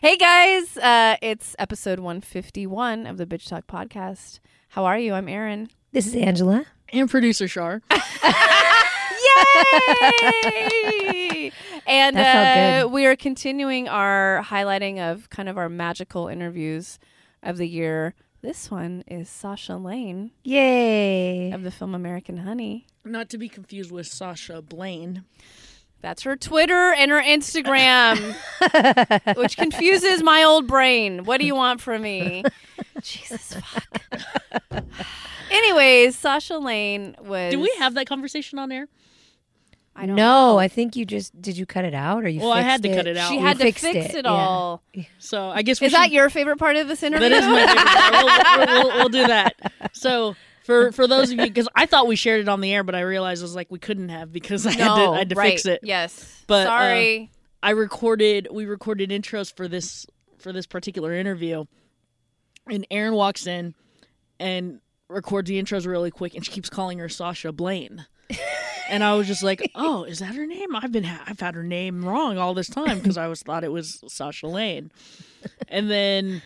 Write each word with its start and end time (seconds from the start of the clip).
Hey 0.00 0.16
guys, 0.16 0.76
uh, 0.76 1.16
it's 1.20 1.56
episode 1.58 1.98
151 1.98 3.06
of 3.06 3.16
the 3.16 3.26
Bitch 3.26 3.48
Talk 3.48 3.66
podcast. 3.66 4.38
How 4.68 4.84
are 4.84 4.98
you? 4.98 5.12
I'm 5.14 5.28
Erin. 5.28 5.70
This 5.92 6.06
is 6.06 6.14
Angela. 6.14 6.64
and 6.92 7.10
producer 7.10 7.48
Shar. 7.48 7.82
Yay! 10.60 11.52
and 11.86 12.16
That 12.16 12.80
felt 12.80 12.86
uh, 12.86 12.88
we 12.94 13.06
are 13.06 13.16
continuing 13.16 13.88
our 13.88 14.42
highlighting 14.44 14.98
of 15.00 15.30
kind 15.30 15.48
of 15.48 15.58
our 15.58 15.68
magical 15.68 16.28
interviews 16.28 16.98
of 17.42 17.56
the 17.56 17.66
year. 17.68 18.14
This 18.40 18.70
one 18.70 19.02
is 19.08 19.28
Sasha 19.28 19.76
Lane 19.76 20.30
Yay. 20.44 21.50
of 21.50 21.64
the 21.64 21.72
film 21.72 21.94
American 21.94 22.36
Honey. 22.38 22.86
Not 23.04 23.28
to 23.30 23.38
be 23.38 23.48
confused 23.48 23.90
with 23.90 24.06
Sasha 24.06 24.62
Blaine. 24.62 25.24
That's 26.00 26.22
her 26.22 26.36
Twitter 26.36 26.92
and 26.92 27.10
her 27.10 27.20
Instagram, 27.20 28.36
which 29.36 29.56
confuses 29.56 30.22
my 30.22 30.44
old 30.44 30.66
brain. 30.66 31.24
What 31.24 31.40
do 31.40 31.46
you 31.46 31.56
want 31.56 31.80
from 31.80 32.02
me? 32.02 32.44
Jesus 33.02 33.54
fuck. 33.54 34.84
Anyways, 35.50 36.16
Sasha 36.16 36.58
Lane 36.58 37.16
was. 37.20 37.52
Do 37.52 37.58
we 37.58 37.74
have 37.78 37.94
that 37.94 38.06
conversation 38.06 38.58
on 38.58 38.70
air? 38.70 38.86
I 39.96 40.06
don't 40.06 40.14
no, 40.14 40.52
know. 40.52 40.58
I 40.58 40.68
think 40.68 40.94
you 40.94 41.04
just 41.04 41.40
did 41.42 41.58
you 41.58 41.66
cut 41.66 41.84
it 41.84 41.94
out 41.94 42.22
or 42.22 42.28
you 42.28 42.40
Well, 42.40 42.52
I 42.52 42.60
had 42.60 42.84
to 42.84 42.94
cut 42.94 43.08
it 43.08 43.16
out. 43.16 43.30
She 43.30 43.34
You 43.34 43.40
had 43.40 43.58
to 43.58 43.64
fix 43.64 43.82
it, 43.82 43.96
it, 43.96 44.24
yeah. 44.24 44.30
all. 44.30 44.84
So 45.18 45.48
I 45.48 45.62
guess 45.62 45.80
we 45.80 45.88
Is 45.88 45.92
that 45.92 46.12
your 46.12 46.30
favorite 46.30 46.58
part 46.58 46.76
of 46.76 46.86
this 46.86 47.02
interview? 47.02 47.28
That 47.28 47.42
is 47.42 47.46
my 47.48 47.66
favorite 47.66 47.86
part. 47.86 48.12
We'll, 48.12 48.66
we'll, 48.66 48.84
we'll, 48.84 48.96
we'll 48.98 49.08
do 49.08 49.26
that. 49.26 49.56
So 49.92 50.36
for 50.68 50.92
for 50.92 51.06
those 51.06 51.32
of 51.32 51.38
you, 51.38 51.46
because 51.46 51.66
I 51.74 51.86
thought 51.86 52.06
we 52.06 52.14
shared 52.14 52.42
it 52.42 52.48
on 52.48 52.60
the 52.60 52.72
air, 52.72 52.84
but 52.84 52.94
I 52.94 53.00
realized 53.00 53.42
I 53.42 53.44
was 53.44 53.54
like 53.54 53.70
we 53.70 53.78
couldn't 53.78 54.10
have 54.10 54.30
because 54.30 54.66
I 54.66 54.72
had 54.72 54.78
to, 54.78 54.84
no, 54.84 55.14
I 55.14 55.18
had 55.18 55.30
to 55.30 55.34
right. 55.34 55.52
fix 55.52 55.64
it. 55.64 55.80
Yes. 55.82 56.42
But, 56.46 56.66
uh, 56.66 56.70
sorry. 56.70 57.30
I 57.62 57.70
recorded 57.70 58.48
we 58.52 58.66
recorded 58.66 59.10
intros 59.10 59.52
for 59.52 59.66
this 59.66 60.06
for 60.38 60.52
this 60.52 60.66
particular 60.66 61.14
interview, 61.14 61.64
and 62.70 62.86
Erin 62.90 63.14
walks 63.14 63.46
in 63.46 63.74
and 64.38 64.80
records 65.08 65.48
the 65.48 65.60
intros 65.60 65.86
really 65.86 66.10
quick, 66.10 66.34
and 66.34 66.44
she 66.44 66.52
keeps 66.52 66.68
calling 66.68 66.98
her 66.98 67.08
Sasha 67.08 67.50
Blaine. 67.50 68.06
And 68.90 69.04
I 69.04 69.16
was 69.16 69.26
just 69.26 69.42
like, 69.42 69.70
"Oh, 69.74 70.04
is 70.04 70.20
that 70.20 70.34
her 70.34 70.46
name? 70.46 70.74
I've 70.74 70.90
been 70.90 71.04
ha- 71.04 71.22
I've 71.26 71.38
had 71.38 71.54
her 71.54 71.62
name 71.62 72.06
wrong 72.06 72.38
all 72.38 72.54
this 72.54 72.70
time 72.70 72.96
because 72.96 73.18
I 73.18 73.26
was 73.26 73.42
thought 73.42 73.62
it 73.62 73.70
was 73.70 74.02
Sasha 74.08 74.46
Lane." 74.46 74.90
And 75.68 75.90
then 75.90 76.40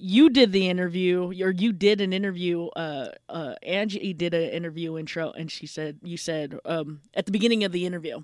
you 0.00 0.30
did 0.30 0.52
the 0.52 0.68
interview, 0.68 1.24
or 1.42 1.50
you 1.50 1.72
did 1.72 2.00
an 2.00 2.12
interview. 2.12 2.66
Uh, 2.68 3.08
uh, 3.28 3.54
Angie 3.62 4.12
did 4.12 4.34
an 4.34 4.50
interview 4.50 4.96
intro, 4.98 5.30
and 5.32 5.50
she 5.50 5.66
said, 5.66 5.98
"You 6.02 6.16
said 6.16 6.58
um, 6.64 7.00
at 7.14 7.26
the 7.26 7.32
beginning 7.32 7.64
of 7.64 7.72
the 7.72 7.84
interview, 7.86 8.22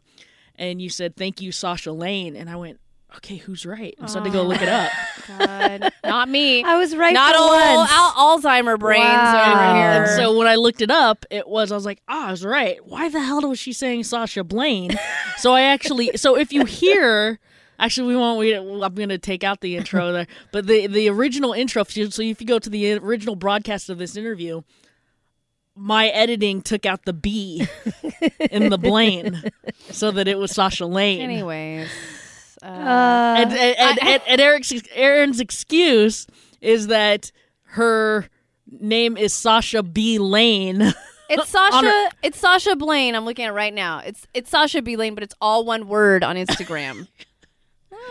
and 0.56 0.80
you 0.80 0.88
said 0.88 1.16
thank 1.16 1.40
you, 1.40 1.52
Sasha 1.52 1.92
Lane." 1.92 2.36
And 2.36 2.48
I 2.48 2.56
went, 2.56 2.78
"Okay, 3.16 3.36
who's 3.36 3.66
right?" 3.66 3.94
And 3.98 4.08
so 4.08 4.20
I 4.20 4.22
had 4.22 4.32
to 4.32 4.38
go 4.38 4.44
look 4.44 4.62
it 4.62 4.68
up. 4.68 4.90
God, 5.26 5.92
not 6.04 6.28
me. 6.28 6.62
I 6.62 6.76
was 6.76 6.94
right 6.94 7.12
not 7.14 7.34
for 7.34 7.40
all 7.40 7.76
once. 7.78 7.90
Al- 7.92 8.38
Alzheimer 8.38 8.78
brains 8.78 9.02
Wow. 9.04 9.52
over 9.52 9.74
here. 9.74 9.90
And 10.02 10.08
so 10.10 10.36
when 10.38 10.46
I 10.46 10.54
looked 10.56 10.80
it 10.82 10.90
up, 10.90 11.24
it 11.30 11.48
was 11.48 11.72
I 11.72 11.74
was 11.74 11.84
like, 11.84 12.00
"Ah, 12.08 12.28
I 12.28 12.30
was 12.30 12.44
right. 12.44 12.84
Why 12.86 13.08
the 13.08 13.20
hell 13.20 13.40
was 13.48 13.58
she 13.58 13.72
saying 13.72 14.04
Sasha 14.04 14.44
Blaine?" 14.44 14.92
so 15.38 15.52
I 15.52 15.62
actually, 15.62 16.10
so 16.16 16.36
if 16.36 16.52
you 16.52 16.64
hear. 16.64 17.38
Actually, 17.78 18.08
we 18.08 18.16
won't. 18.16 18.38
We, 18.38 18.54
I'm 18.54 18.94
going 18.94 19.08
to 19.08 19.18
take 19.18 19.42
out 19.44 19.60
the 19.60 19.76
intro 19.76 20.12
there, 20.12 20.26
but 20.52 20.66
the 20.66 20.86
the 20.86 21.08
original 21.08 21.52
intro. 21.52 21.84
So 21.84 22.22
if 22.22 22.40
you 22.40 22.46
go 22.46 22.58
to 22.58 22.70
the 22.70 22.92
original 22.94 23.34
broadcast 23.36 23.90
of 23.90 23.98
this 23.98 24.16
interview, 24.16 24.62
my 25.76 26.06
editing 26.08 26.62
took 26.62 26.86
out 26.86 27.04
the 27.04 27.12
B 27.12 27.66
in 28.50 28.68
the 28.70 28.78
Blaine, 28.78 29.42
so 29.90 30.10
that 30.12 30.28
it 30.28 30.38
was 30.38 30.52
Sasha 30.52 30.86
Lane. 30.86 31.20
Anyways, 31.20 31.88
uh, 32.62 32.66
Uh, 32.66 33.34
and 33.38 33.52
and, 33.52 33.76
and, 33.78 33.98
and, 34.02 34.22
and 34.28 34.40
Eric's 34.40 34.72
Erin's 34.94 35.40
excuse 35.40 36.26
is 36.60 36.86
that 36.86 37.32
her 37.70 38.28
name 38.70 39.16
is 39.16 39.34
Sasha 39.34 39.82
B 39.82 40.18
Lane. 40.18 40.94
it's 41.28 41.48
Sasha. 41.50 41.86
her- 41.86 42.08
It's 42.22 42.38
Sasha 42.38 42.76
Blaine. 42.76 43.16
I'm 43.16 43.24
looking 43.24 43.44
at 43.44 43.48
it 43.48 43.52
right 43.54 43.74
now. 43.74 43.98
It's 43.98 44.26
it's 44.32 44.48
Sasha 44.50 44.80
B 44.80 44.96
Lane, 44.96 45.14
but 45.14 45.24
it's 45.24 45.34
all 45.40 45.64
one 45.64 45.88
word 45.88 46.22
on 46.22 46.36
Instagram. 46.36 47.08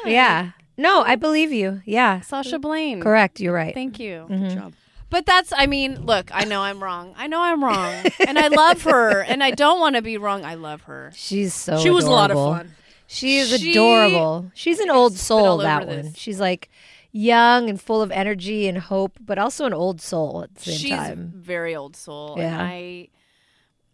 yeah. 0.05 0.51
No, 0.77 1.03
I 1.03 1.15
believe 1.15 1.51
you. 1.51 1.81
Yeah. 1.85 2.21
Sasha 2.21 2.57
Blaine. 2.59 3.01
Correct. 3.01 3.39
You're 3.39 3.53
right. 3.53 3.73
Thank 3.73 3.99
you. 3.99 4.25
Mm-hmm. 4.29 4.47
Good 4.47 4.55
job. 4.57 4.73
But 5.09 5.27
that's, 5.27 5.53
I 5.55 5.67
mean, 5.67 6.05
look, 6.07 6.31
I 6.33 6.43
know 6.45 6.61
I'm 6.61 6.81
wrong. 6.83 7.13
I 7.15 7.27
know 7.27 7.39
I'm 7.39 7.63
wrong. 7.63 7.93
and 8.27 8.39
I 8.39 8.47
love 8.47 8.81
her. 8.83 9.21
And 9.21 9.43
I 9.43 9.51
don't 9.51 9.79
want 9.79 9.95
to 9.95 10.01
be 10.01 10.17
wrong. 10.17 10.43
I 10.43 10.55
love 10.55 10.81
her. 10.83 11.11
She's 11.15 11.53
so 11.53 11.77
She 11.77 11.91
was 11.91 12.05
a 12.05 12.09
lot 12.09 12.31
of 12.31 12.37
adorable. 12.37 12.55
fun. 12.55 12.75
She 13.05 13.37
is 13.37 13.59
She- 13.59 13.71
adorable. 13.71 14.51
She's 14.55 14.79
an 14.79 14.89
old 14.89 15.11
all 15.11 15.17
soul, 15.17 15.47
over 15.53 15.63
that 15.63 15.87
this. 15.87 16.05
one. 16.05 16.13
She's 16.15 16.39
like 16.39 16.71
young 17.11 17.69
and 17.69 17.79
full 17.79 18.01
of 18.01 18.09
energy 18.09 18.67
and 18.67 18.79
hope, 18.79 19.19
but 19.23 19.37
also 19.37 19.65
an 19.67 19.73
old 19.73 20.01
soul 20.01 20.41
at 20.43 20.55
the 20.55 20.61
same 20.61 20.73
time. 20.73 20.79
She's 20.79 20.89
time. 21.09 21.33
very 21.35 21.75
old 21.75 21.95
soul. 21.95 22.33
Yeah. 22.39 22.45
And 22.53 22.61
I 22.63 23.09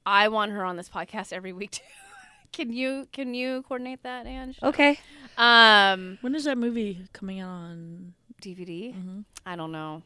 I 0.05 0.29
want 0.29 0.53
her 0.53 0.63
on 0.63 0.77
this 0.77 0.87
podcast 0.87 1.33
every 1.33 1.51
week 1.51 1.71
too. 1.71 1.83
Can 2.51 2.71
you 2.73 3.07
can 3.11 3.33
you 3.33 3.63
coordinate 3.67 4.03
that, 4.03 4.25
Ange? 4.27 4.57
Okay. 4.63 4.99
Um 5.37 6.17
When 6.21 6.35
is 6.35 6.43
that 6.45 6.57
movie 6.57 7.05
coming 7.13 7.39
out 7.39 7.49
on? 7.49 8.13
DVD? 8.41 8.93
Mhm. 8.93 9.25
I 9.45 9.55
don't 9.55 9.71
know. 9.71 10.03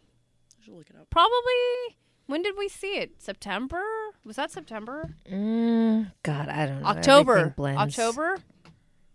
I 0.59 0.65
should 0.65 0.73
look 0.73 0.89
it 0.89 0.95
up. 0.99 1.09
Probably 1.09 1.95
when 2.25 2.41
did 2.41 2.55
we 2.57 2.69
see 2.69 2.95
it? 2.97 3.21
September? 3.21 3.83
Was 4.25 4.37
that 4.37 4.49
September? 4.51 5.13
Mm, 5.29 6.11
God, 6.23 6.47
I 6.49 6.65
don't 6.67 6.81
know. 6.81 6.87
October. 6.87 7.53
October? 7.59 8.37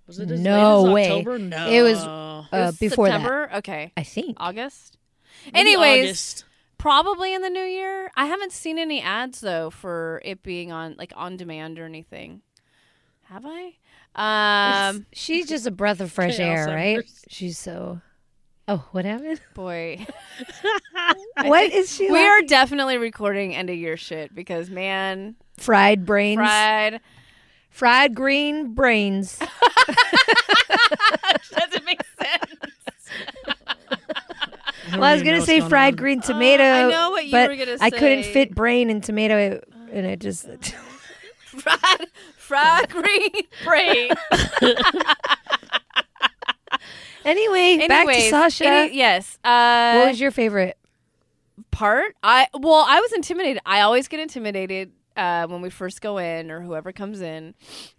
Was 0.06 0.18
it 0.18 0.30
as 0.30 0.40
No 0.40 0.82
late 0.82 0.88
as 0.88 0.94
way. 0.94 1.10
October? 1.10 1.38
No, 1.38 1.68
It 1.70 1.82
was- 1.82 2.02
It 2.02 2.06
Uh, 2.08 2.44
was 2.66 2.78
before 2.78 3.08
that. 3.08 3.54
Okay. 3.56 3.92
I 3.96 4.02
think. 4.04 4.36
August? 4.40 4.96
Maybe 5.46 5.58
Anyways, 5.60 6.04
August. 6.04 6.44
Probably 6.78 7.34
in 7.34 7.42
the 7.42 7.50
new 7.50 7.64
year. 7.64 8.10
I 8.16 8.26
haven't 8.26 8.52
seen 8.52 8.78
any 8.78 9.02
ads 9.02 9.40
though 9.40 9.68
for 9.70 10.22
it 10.24 10.42
being 10.42 10.70
on 10.72 10.94
like 10.98 11.12
on 11.16 11.36
demand 11.36 11.78
or 11.78 11.84
anything. 11.84 12.42
Have 13.28 13.44
I? 13.46 13.74
Um, 14.88 15.04
She's 15.12 15.46
just 15.46 15.66
a 15.66 15.70
breath 15.70 16.00
of 16.00 16.10
fresh 16.10 16.38
air, 16.38 16.66
right? 16.66 16.98
Alzheimer's. 16.98 17.24
She's 17.28 17.58
so. 17.58 18.00
Oh, 18.66 18.86
what 18.92 19.04
happened? 19.04 19.40
boy, 19.54 20.06
What 21.42 21.70
is 21.72 21.94
she? 21.94 22.10
we 22.10 22.18
are 22.18 22.40
definitely 22.42 22.96
recording 22.96 23.54
end 23.54 23.68
of 23.68 23.76
year 23.76 23.98
shit 23.98 24.34
because 24.34 24.70
man, 24.70 25.36
fried 25.58 26.06
brains. 26.06 26.38
fried 26.38 27.00
Fried 27.70 28.14
green 28.14 28.74
brains. 28.74 29.38
doesn't 31.50 31.84
make 31.84 32.00
sense. 32.18 32.72
well, 34.92 35.04
I 35.04 35.12
was 35.12 35.22
gonna 35.22 35.42
say 35.42 35.60
fried 35.60 35.98
green 35.98 36.22
tomato. 36.22 36.64
I 36.64 36.90
know 36.90 37.10
what 37.10 37.26
you 37.26 37.32
but 37.32 37.50
were 37.50 37.56
gonna 37.56 37.76
say. 37.78 37.84
I 37.84 37.90
couldn't 37.90 38.24
fit 38.24 38.54
brain 38.54 38.88
and 38.88 39.04
tomato, 39.04 39.60
and 39.92 40.06
it 40.06 40.18
just. 40.18 40.48
Fried, 41.48 42.06
fried 42.36 42.90
green 42.90 43.30
brain. 43.64 44.10
anyway, 47.24 47.78
back 47.88 48.04
to 48.06 48.10
Anyways, 48.12 48.30
Sasha. 48.30 48.66
any- 48.66 48.96
yes. 48.96 49.38
Uh, 49.44 49.94
what 50.00 50.08
was 50.08 50.20
your 50.20 50.30
favorite? 50.30 50.76
part 51.72 52.14
i 52.22 52.46
well 52.54 52.84
i 52.88 53.00
was 53.00 53.12
intimidated 53.12 53.60
i 53.66 53.80
always 53.80 54.06
get 54.08 54.20
intimidated 54.20 54.92
uh, 55.16 55.44
when 55.48 55.60
we 55.60 55.68
first 55.70 56.00
go 56.00 56.16
in 56.18 56.50
or 56.52 56.60
whoever 56.60 56.92
comes 56.92 57.20
in 57.20 57.52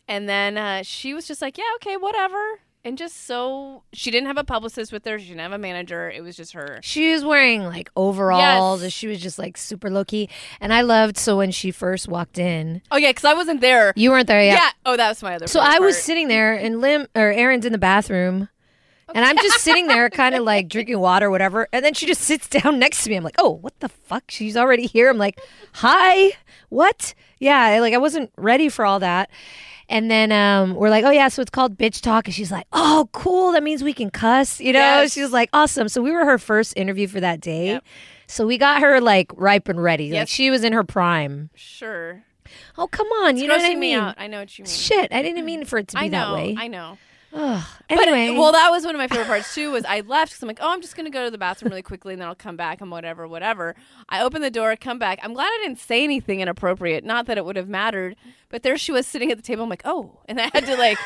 and 0.07 0.27
then 0.29 0.57
uh, 0.57 0.81
she 0.81 1.13
was 1.13 1.27
just 1.27 1.41
like 1.41 1.57
yeah 1.57 1.65
okay 1.75 1.95
whatever 1.97 2.41
and 2.89 2.97
just 2.97 3.25
so 3.27 3.83
she 3.93 4.09
didn't 4.09 4.25
have 4.25 4.37
a 4.37 4.43
publicist 4.43 4.91
with 4.91 5.05
her 5.05 5.19
she 5.19 5.27
didn't 5.27 5.41
have 5.41 5.51
a 5.51 5.57
manager 5.59 6.09
it 6.09 6.21
was 6.21 6.35
just 6.35 6.53
her 6.53 6.79
She 6.81 7.11
was 7.13 7.23
wearing 7.23 7.63
like 7.63 7.89
overalls. 7.95 8.81
Yes. 8.81 8.91
She 8.91 9.07
was 9.07 9.21
just 9.21 9.37
like 9.37 9.57
super 9.57 9.89
low 9.91 10.03
key, 10.03 10.27
and 10.59 10.73
I 10.73 10.81
loved. 10.81 11.15
So 11.17 11.37
when 11.37 11.51
she 11.51 11.69
first 11.71 12.07
walked 12.07 12.39
in, 12.39 12.81
oh 12.91 12.97
yeah 12.97 13.11
because 13.11 13.25
i 13.25 13.33
wasn't 13.35 13.61
there 13.61 13.93
you 13.95 14.09
weren't 14.09 14.27
there 14.27 14.43
yet. 14.43 14.55
yeah. 14.55 14.69
oh 14.85 14.97
that 14.97 15.07
was 15.09 15.21
my 15.21 15.35
other 15.35 15.45
So 15.47 15.59
I 15.59 15.77
was 15.79 15.95
part. 15.95 16.03
sitting 16.03 16.27
there, 16.27 16.53
and 16.55 16.81
Lim 16.81 17.07
or 17.15 17.31
Erin's 17.31 17.65
in 17.65 17.71
the 17.71 17.77
bathroom, 17.77 18.49
and 19.13 19.23
I'm 19.23 19.37
just 19.37 19.59
sitting 19.61 19.87
there, 19.87 20.09
kind 20.09 20.33
of 20.35 20.43
like 20.53 20.67
drinking 20.67 20.99
water, 20.99 21.27
or 21.27 21.29
whatever. 21.29 21.67
And 21.71 21.85
then 21.85 21.93
she 21.93 22.07
just 22.07 22.21
sits 22.21 22.47
down 22.49 22.79
next 22.79 23.03
to 23.03 23.09
me. 23.11 23.15
I'm 23.15 23.23
like, 23.23 23.35
oh, 23.37 23.51
what 23.51 23.79
the 23.79 23.89
fuck? 23.89 24.23
She's 24.29 24.57
already 24.57 24.87
here. 24.87 25.09
I'm 25.09 25.17
like, 25.17 25.39
hi, 25.73 26.31
what? 26.69 27.13
Yeah, 27.39 27.79
like 27.81 27.93
I 27.93 27.97
wasn't 27.97 28.31
ready 28.35 28.67
for 28.69 28.83
all 28.85 28.99
that. 28.99 29.29
And 29.89 30.09
then 30.09 30.31
um, 30.31 30.75
we're 30.75 30.91
like, 30.91 31.03
oh 31.03 31.09
yeah, 31.09 31.27
so 31.27 31.41
it's 31.41 31.49
called 31.49 31.77
bitch 31.77 32.01
talk, 32.01 32.27
and 32.27 32.33
she's 32.33 32.51
like, 32.51 32.67
oh 32.71 33.09
cool, 33.11 33.51
that 33.53 33.63
means 33.63 33.83
we 33.83 33.91
can 33.93 34.11
cuss, 34.11 34.61
you 34.61 34.71
know? 34.71 34.79
Yes. 34.79 35.13
She 35.13 35.21
was 35.21 35.31
like, 35.31 35.49
awesome. 35.51 35.89
So 35.89 36.01
we 36.01 36.11
were 36.11 36.25
her 36.25 36.37
first 36.37 36.77
interview 36.77 37.07
for 37.07 37.19
that 37.19 37.41
day. 37.41 37.67
Yep. 37.67 37.83
So 38.27 38.45
we 38.45 38.59
got 38.59 38.81
her 38.81 39.01
like 39.01 39.31
ripe 39.35 39.67
and 39.67 39.81
ready. 39.81 40.11
Like 40.13 40.27
she 40.27 40.51
was 40.51 40.63
in 40.63 40.73
her 40.73 40.83
prime. 40.83 41.49
sure 41.55 42.23
Oh 42.77 42.87
come 42.87 43.07
on, 43.07 43.37
you 43.37 43.47
know 43.47 43.55
what 43.55 43.65
I 43.65 43.69
Grossing 43.69 43.73
me 43.73 43.79
mean? 43.79 43.99
out 43.99 44.15
i 44.17 44.27
know 44.27 44.39
what 44.39 44.57
you 44.57 44.63
mean 44.63 44.73
Shit, 44.73 45.11
I 45.11 45.21
didn't 45.21 45.45
mean 45.45 45.65
for 45.65 45.79
it 45.79 45.87
to 45.89 45.97
be 45.97 46.03
I 46.03 46.07
know, 46.07 46.17
that 46.17 46.33
way. 46.33 46.55
I 46.57 46.67
know. 46.67 46.97
Ugh. 47.31 47.63
But 47.87 48.07
Anyway, 48.07 48.37
well, 48.37 48.51
that 48.51 48.69
was 48.69 48.85
one 48.85 48.95
of 48.95 48.99
my 48.99 49.07
favorite 49.07 49.27
parts 49.27 49.53
too. 49.53 49.71
Was 49.71 49.85
I 49.85 50.01
left 50.01 50.31
because 50.31 50.43
I'm 50.43 50.47
like, 50.47 50.59
oh, 50.61 50.71
I'm 50.71 50.81
just 50.81 50.95
gonna 50.95 51.09
go 51.09 51.25
to 51.25 51.31
the 51.31 51.37
bathroom 51.37 51.69
really 51.69 51.81
quickly 51.81 52.13
and 52.13 52.21
then 52.21 52.27
I'll 52.27 52.35
come 52.35 52.55
back 52.57 52.81
and 52.81 52.89
whatever, 52.91 53.27
whatever. 53.27 53.75
I 54.07 54.21
open 54.21 54.41
the 54.41 54.51
door, 54.51 54.75
come 54.75 54.99
back. 54.99 55.19
I'm 55.21 55.33
glad 55.33 55.45
I 55.47 55.59
didn't 55.63 55.79
say 55.79 56.03
anything 56.03 56.39
inappropriate. 56.39 57.03
Not 57.03 57.27
that 57.27 57.37
it 57.37 57.45
would 57.45 57.55
have 57.55 57.69
mattered, 57.69 58.15
but 58.49 58.63
there 58.63 58.77
she 58.77 58.91
was 58.91 59.05
sitting 59.05 59.31
at 59.31 59.37
the 59.37 59.43
table. 59.43 59.63
I'm 59.63 59.69
like, 59.69 59.83
oh, 59.85 60.19
and 60.27 60.39
I 60.41 60.49
had 60.53 60.65
to 60.65 60.75
like 60.75 60.97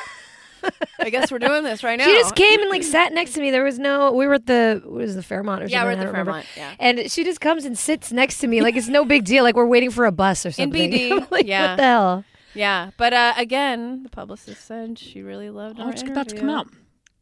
I 1.00 1.10
guess 1.10 1.32
we're 1.32 1.40
doing 1.40 1.64
this 1.64 1.84
right 1.84 1.98
now. 1.98 2.06
She 2.14 2.14
just 2.14 2.36
came 2.36 2.62
and 2.62 2.70
like 2.70 2.84
sat 2.84 3.12
next 3.14 3.34
to 3.34 3.42
me. 3.42 3.52
There 3.52 3.64
was 3.64 3.80
no. 3.80 4.12
We 4.12 4.28
were 4.28 4.36
at 4.36 4.46
the 4.46 4.82
what 4.84 4.94
was 5.02 5.16
the 5.16 5.24
Fairmont 5.24 5.64
or 5.64 5.66
something. 5.66 5.74
Yeah, 5.74 5.84
we're 5.84 5.92
at 5.92 5.98
the 5.98 6.06
don't 6.06 6.14
remember. 6.14 6.32
Fairmont, 6.32 6.48
yeah. 6.56 6.74
And 6.80 7.12
she 7.12 7.24
just 7.24 7.42
comes 7.42 7.66
and 7.66 7.78
sits 7.78 8.12
next 8.12 8.38
to 8.40 8.48
me 8.48 8.62
like 8.62 8.76
it's 8.76 8.88
no 8.88 9.06
big 9.06 9.26
deal. 9.26 9.44
Like 9.44 9.56
we're 9.56 9.66
waiting 9.66 9.92
for 9.92 10.06
a 10.06 10.12
bus 10.12 10.46
or 10.46 10.52
something. 10.54 10.92
BD, 10.92 11.12
I'm 11.22 11.28
like, 11.32 11.48
yeah. 11.48 11.72
What 11.72 11.76
the 11.78 11.84
hell? 11.84 12.26
Yeah, 12.54 12.92
but 12.98 13.14
uh, 13.14 13.34
again, 13.38 14.04
the 14.04 14.10
publicist 14.10 14.66
said 14.66 15.00
she 15.00 15.22
really 15.22 15.50
loved 15.50 15.80
Oh, 15.80 15.84
our 15.84 15.92
it's 15.92 16.04
about 16.04 16.30
to 16.30 16.36
come 16.36 16.50
out. 16.50 16.68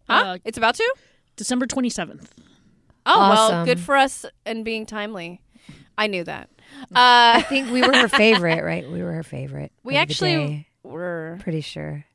Huh? 0.10 0.14
Uh, 0.14 0.38
it's 0.44 0.58
about 0.58 0.76
to? 0.76 0.96
December 1.38 1.66
27th. 1.66 2.28
Oh, 3.06 3.30
well, 3.30 3.66
good 3.66 3.80
for 3.80 3.96
us 3.96 4.26
and 4.46 4.64
being 4.66 4.86
timely. 4.86 5.42
I 5.98 6.08
knew 6.08 6.24
that. 6.24 6.50
Uh, 6.84 7.36
I 7.36 7.46
think 7.48 7.70
we 7.70 7.82
were 7.82 7.94
her 7.96 8.08
favorite, 8.08 8.64
right? 8.64 8.90
We 8.90 9.04
were 9.04 9.12
her 9.12 9.24
favorite. 9.24 9.72
we 9.84 9.98
actually 9.98 10.68
were. 10.84 11.38
pretty 11.42 11.60
sure. 11.62 12.06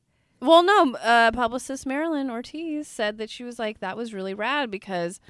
Well, 0.41 0.63
no, 0.63 0.95
uh, 0.97 1.31
publicist 1.31 1.87
Marilyn 1.87 2.31
Ortiz 2.31 2.89
said 2.89 3.19
that 3.19 3.29
she 3.31 3.45
was 3.45 3.59
like, 3.59 3.81
that 3.81 3.97
was 3.99 4.13
really 4.15 4.33
rad 4.35 4.71
because, 4.71 5.21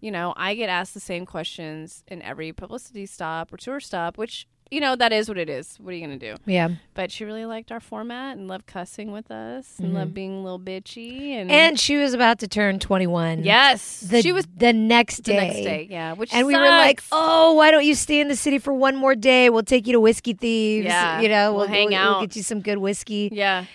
you 0.00 0.10
know, 0.10 0.32
I 0.36 0.54
get 0.54 0.68
asked 0.68 0.94
the 0.94 1.00
same 1.00 1.24
questions 1.26 2.04
in 2.08 2.20
every 2.22 2.52
publicity 2.52 3.06
stop 3.06 3.52
or 3.52 3.56
tour 3.56 3.80
stop, 3.80 4.16
which, 4.18 4.46
you 4.70 4.80
know, 4.80 4.96
that 4.96 5.12
is 5.12 5.28
what 5.28 5.38
it 5.38 5.48
is. 5.48 5.76
What 5.80 5.92
are 5.92 5.96
you 5.96 6.06
going 6.06 6.18
to 6.18 6.32
do? 6.32 6.36
Yeah. 6.46 6.68
But 6.94 7.12
she 7.12 7.24
really 7.24 7.44
liked 7.44 7.70
our 7.70 7.80
format 7.80 8.36
and 8.36 8.48
loved 8.48 8.66
cussing 8.66 9.12
with 9.12 9.30
us 9.30 9.78
and 9.78 9.88
mm-hmm. 9.88 9.96
loved 9.96 10.14
being 10.14 10.32
a 10.38 10.42
little 10.42 10.58
bitchy. 10.58 11.30
And, 11.32 11.50
And 11.50 11.78
she 11.78 11.96
was 11.96 12.14
about 12.14 12.38
to 12.40 12.48
turn 12.48 12.78
21. 12.78 13.44
yes, 13.44 14.00
The, 14.00 14.22
she 14.22 14.32
was 14.32 14.46
the 14.56 14.72
next 14.72 15.18
the 15.18 15.22
day. 15.32 15.36
next 15.36 15.56
day. 15.56 15.86
Yeah. 15.90 16.14
Which 16.14 16.32
And 16.34 16.46
we 16.46 16.54
were 16.56 16.62
like, 16.62 17.02
"Oh, 17.12 17.52
why 17.54 17.70
don't 17.70 17.84
you 17.84 17.94
stay 17.94 18.20
in 18.20 18.28
the 18.28 18.36
city 18.36 18.58
for 18.58 18.72
one 18.74 18.96
more 18.96 19.14
day? 19.14 19.50
We'll 19.50 19.62
take 19.62 19.86
you 19.86 19.92
to 19.92 20.00
Whiskey 20.00 20.32
Thieves. 20.32 20.86
Yeah, 20.86 21.20
you 21.20 21.28
know, 21.28 21.54
we'll 21.54 21.66
hang 21.68 21.94
out. 21.94 22.12
We'll 22.18 22.20
get 22.26 22.36
you 22.36 22.42
some 22.42 22.60
good 22.60 22.78
whiskey." 22.78 23.30
yeah. 23.32 23.66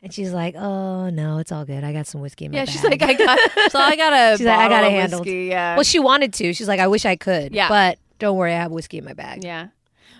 And 0.00 0.14
she's 0.14 0.32
like, 0.32 0.54
"Oh 0.54 1.10
no, 1.10 1.38
it's 1.38 1.50
all 1.50 1.64
good. 1.64 1.82
I 1.82 1.92
got 1.92 2.06
some 2.06 2.20
whiskey 2.20 2.44
in 2.44 2.52
my 2.52 2.64
bag. 2.64 2.68
Yeah. 2.68 2.72
bag." 2.72 2.72
She's 2.72 2.84
like, 2.84 3.02
I 3.02 3.14
got, 3.14 3.70
so 3.72 3.78
I 3.80 3.96
got 3.96 4.12
a 4.12 4.36
She's 4.38 4.46
like, 4.46 4.58
I 4.58 4.68
got 4.68 4.84
a 4.84 4.86
it 4.86 4.90
of 4.90 4.92
handled. 4.92 5.20
whiskey, 5.26 5.46
Yeah. 5.46 5.74
well, 5.74 5.82
she 5.82 5.98
wanted 5.98 6.32
to. 6.34 6.52
She's 6.54 6.68
like, 6.68 6.78
"I 6.80 6.86
wish 6.86 7.04
I 7.04 7.16
could." 7.16 7.52
Yeah. 7.52 7.68
but 7.68 7.98
don't 8.20 8.36
worry, 8.36 8.52
I 8.52 8.58
have 8.58 8.70
whiskey 8.70 8.98
in 8.98 9.04
my 9.04 9.12
bag. 9.14 9.42
Yeah. 9.42 9.68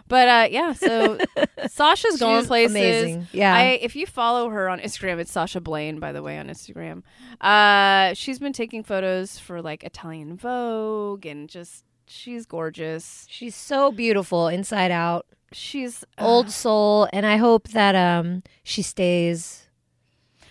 But 0.09 0.29
uh, 0.29 0.49
yeah, 0.51 0.73
so 0.73 1.19
Sasha's 1.69 2.19
going 2.19 2.41
She's 2.43 2.49
places. 2.49 2.75
amazing. 2.75 3.29
Yeah. 3.33 3.55
I, 3.55 3.63
if 3.83 3.95
you 3.95 4.07
follow 4.07 4.49
her 4.49 4.69
on 4.69 4.81
Instagram, 4.81 5.19
it's 5.19 5.31
Sasha 5.31 5.61
Blaine, 5.61 5.99
by 5.99 6.13
the 6.13 6.23
way, 6.23 6.39
on 6.39 6.49
Instagram. 6.49 7.03
Uh, 7.41 8.15
she's 8.15 8.39
been 8.39 8.53
taking 8.53 8.83
photos 8.83 9.39
for 9.39 9.61
like 9.63 9.85
Italian 9.85 10.37
Vogue 10.37 11.27
and 11.27 11.49
just 11.49 11.85
she's 12.07 12.47
gorgeous. 12.47 13.27
She's 13.29 13.55
so 13.55 13.93
beautiful 13.93 14.49
inside 14.49 14.91
out, 14.91 15.27
She's 15.53 16.05
uh, 16.19 16.27
old 16.27 16.51
soul, 16.51 17.09
and 17.13 17.25
I 17.25 17.37
hope 17.37 17.69
that 17.69 17.95
um 17.95 18.43
she 18.63 18.83
stays 18.83 19.69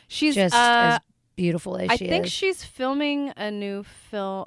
She's 0.07 0.35
just 0.35 0.55
uh, 0.55 0.93
as 0.93 0.99
beautiful 1.35 1.77
as 1.77 1.89
I 1.89 1.95
she 1.97 2.07
think 2.07 2.25
she's 2.27 2.63
filming 2.63 3.33
a 3.37 3.51
new 3.51 3.83
film. 3.83 4.45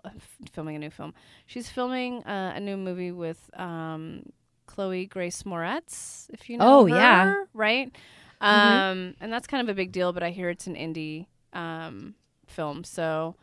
Filming 0.53 0.77
a 0.77 0.79
new 0.79 0.91
film. 0.91 1.15
She's 1.47 1.69
filming 1.69 2.25
uh, 2.25 2.55
a 2.57 2.61
new 2.61 2.77
movie 2.77 3.13
with 3.13 3.51
um, 3.55 4.25
Chloe 4.71 5.07
Grace 5.07 5.43
Moretz. 5.43 6.29
If 6.33 6.49
you 6.49 6.57
know 6.59 6.81
Oh, 6.81 6.87
yeah. 6.87 7.25
her, 7.33 7.49
right? 7.53 7.95
Um, 8.41 9.15
and 9.21 9.33
that's 9.33 9.47
kind 9.47 9.61
of 9.61 9.69
a 9.69 9.75
big 9.75 9.91
deal. 9.93 10.13
But 10.13 10.23
I 10.23 10.31
hear 10.31 10.49
it's 10.49 10.67
an 10.67 10.77
indie 10.77 11.27
um, 11.53 12.15
film, 12.47 12.85
so 12.85 13.35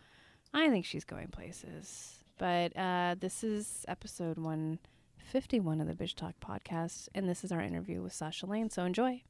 I 0.54 0.70
think 0.70 0.86
she's 0.86 1.04
going 1.04 1.28
places. 1.28 2.16
But 2.38 2.76
uh, 2.78 3.16
this 3.20 3.44
is 3.44 3.86
episode 3.88 4.38
one 4.38 4.80
fifty 5.18 5.60
one 5.60 5.82
of 5.82 5.88
the 5.88 5.94
Bitch 5.94 6.16
Talk 6.16 6.36
podcast, 6.40 7.10
and 7.14 7.28
this 7.28 7.44
is 7.44 7.52
our 7.52 7.62
interview 7.62 8.02
with 8.02 8.14
Sasha 8.14 8.46
Lane. 8.46 8.70
So 8.70 8.86
enjoy. 8.86 9.22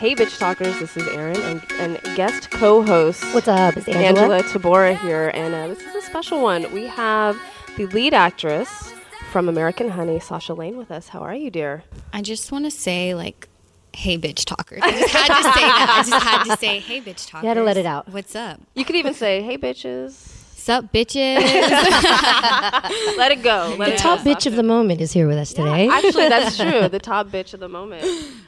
Hey, 0.00 0.14
bitch 0.14 0.38
talkers, 0.38 0.78
this 0.78 0.96
is 0.96 1.08
Erin 1.08 1.36
and, 1.42 1.60
and 1.72 2.16
guest 2.16 2.52
co 2.52 2.84
host 2.84 3.24
What's 3.34 3.48
up? 3.48 3.76
It's 3.76 3.88
Angela 3.88 4.44
Tabora 4.44 4.96
here. 4.96 5.32
And 5.34 5.52
uh, 5.52 5.66
this 5.66 5.80
is 5.82 5.92
a 5.92 6.02
special 6.02 6.40
one. 6.40 6.72
We 6.72 6.86
have 6.86 7.36
the 7.76 7.86
lead 7.86 8.14
actress 8.14 8.92
from 9.32 9.48
American 9.48 9.88
Honey, 9.88 10.20
Sasha 10.20 10.54
Lane, 10.54 10.76
with 10.76 10.92
us. 10.92 11.08
How 11.08 11.18
are 11.18 11.34
you, 11.34 11.50
dear? 11.50 11.82
I 12.12 12.22
just 12.22 12.52
want 12.52 12.64
to 12.66 12.70
say, 12.70 13.16
like, 13.16 13.48
hey, 13.92 14.16
bitch 14.16 14.44
talkers. 14.44 14.78
I 14.84 14.92
just 14.92 15.12
had 15.12 15.26
to 15.26 15.42
say 15.42 15.60
that. 15.66 15.88
I 15.90 16.08
just 16.08 16.24
had 16.24 16.44
to 16.44 16.56
say, 16.58 16.78
hey, 16.78 17.00
bitch 17.00 17.28
talkers. 17.28 17.48
had 17.48 17.54
to 17.54 17.64
let 17.64 17.76
it 17.76 17.86
out. 17.86 18.08
What's 18.08 18.36
up? 18.36 18.60
You 18.76 18.84
could 18.84 18.94
even 18.94 19.14
say, 19.14 19.42
hey, 19.42 19.58
bitches. 19.58 20.37
Sup, 20.58 20.92
bitches? 20.92 21.38
Let 23.16 23.32
it 23.32 23.42
go. 23.42 23.74
Let 23.78 23.86
The 23.90 23.94
it 23.94 23.98
top 23.98 24.24
go, 24.24 24.30
bitch 24.34 24.46
of 24.46 24.56
the 24.56 24.62
moment 24.62 25.00
is 25.00 25.12
here 25.12 25.26
with 25.26 25.38
us 25.38 25.52
today. 25.52 25.88
Actually, 25.88 26.28
that's 26.28 26.56
true. 26.58 26.88
The 26.88 26.98
top 26.98 27.28
bitch 27.28 27.54
of 27.54 27.60
the 27.60 27.68
moment. 27.68 28.02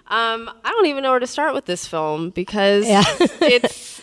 Um, 0.08 0.50
I 0.64 0.70
don't 0.70 0.86
even 0.86 1.02
know 1.02 1.10
where 1.10 1.20
to 1.20 1.26
start 1.26 1.54
with 1.54 1.66
this 1.66 1.86
film 1.86 2.30
because 2.30 2.86
Yeah. 2.86 3.04
it's. 3.40 4.02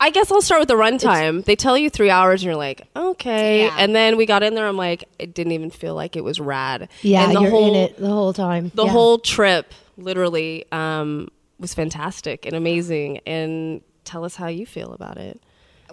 I 0.00 0.10
guess 0.10 0.30
I'll 0.30 0.40
start 0.40 0.60
with 0.60 0.68
the 0.68 0.74
runtime. 0.76 1.44
They 1.44 1.56
tell 1.56 1.76
you 1.76 1.90
three 1.90 2.08
hours, 2.08 2.42
and 2.42 2.46
you're 2.46 2.54
like, 2.56 2.86
okay. 2.94 3.64
Yeah. 3.64 3.74
And 3.78 3.96
then 3.96 4.16
we 4.16 4.26
got 4.26 4.44
in 4.44 4.54
there. 4.54 4.68
I'm 4.68 4.76
like, 4.76 5.04
it 5.18 5.34
didn't 5.34 5.52
even 5.52 5.70
feel 5.70 5.96
like 5.96 6.14
it 6.14 6.22
was 6.22 6.38
rad. 6.38 6.88
yeah, 7.02 7.24
and 7.26 7.36
the 7.36 7.40
you're 7.40 7.50
whole, 7.50 7.68
in 7.74 7.74
it 7.74 7.96
the 7.98 8.06
whole 8.08 8.32
time. 8.32 8.70
The 8.74 8.84
Yeah. 8.84 8.92
whole 8.92 9.18
trip, 9.18 9.74
literally, 9.96 10.66
um, 10.70 11.28
was 11.58 11.74
fantastic 11.74 12.46
and 12.46 12.54
amazing. 12.54 13.18
And 13.26 13.80
tell 14.04 14.24
us 14.24 14.36
how 14.36 14.46
you 14.46 14.66
feel 14.66 14.92
about 14.92 15.18
it. 15.18 15.42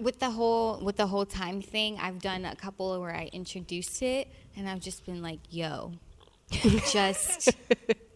With 0.02 0.20
the 0.20 0.32
whole 0.32 0.80
with 0.84 0.98
the 0.98 1.08
whole 1.08 1.26
time 1.26 1.62
thing, 1.62 1.98
I've 2.00 2.22
done 2.22 2.46
a 2.46 2.56
couple 2.56 3.00
where 3.00 3.16
I 3.16 3.30
introduced 3.34 4.02
it, 4.02 4.28
and 4.56 4.68
I've 4.70 4.82
just 4.82 5.06
been 5.06 5.22
like, 5.22 5.40
yo, 5.50 5.94
just 6.92 7.50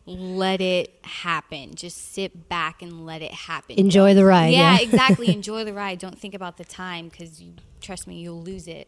let 0.05 0.61
it 0.61 0.93
happen. 1.03 1.75
Just 1.75 2.13
sit 2.13 2.49
back 2.49 2.81
and 2.81 3.05
let 3.05 3.21
it 3.21 3.31
happen. 3.31 3.77
Enjoy 3.77 4.13
the 4.13 4.25
ride. 4.25 4.53
yeah, 4.53 4.77
Yeah, 4.77 4.81
exactly. 4.81 5.29
Enjoy 5.33 5.63
the 5.63 5.73
ride. 5.73 5.99
Don't 5.99 6.17
think 6.17 6.33
about 6.33 6.57
the 6.57 6.65
time 6.65 7.09
because 7.09 7.43
trust 7.81 8.07
me, 8.07 8.19
you'll 8.19 8.41
lose 8.41 8.67
it. 8.67 8.87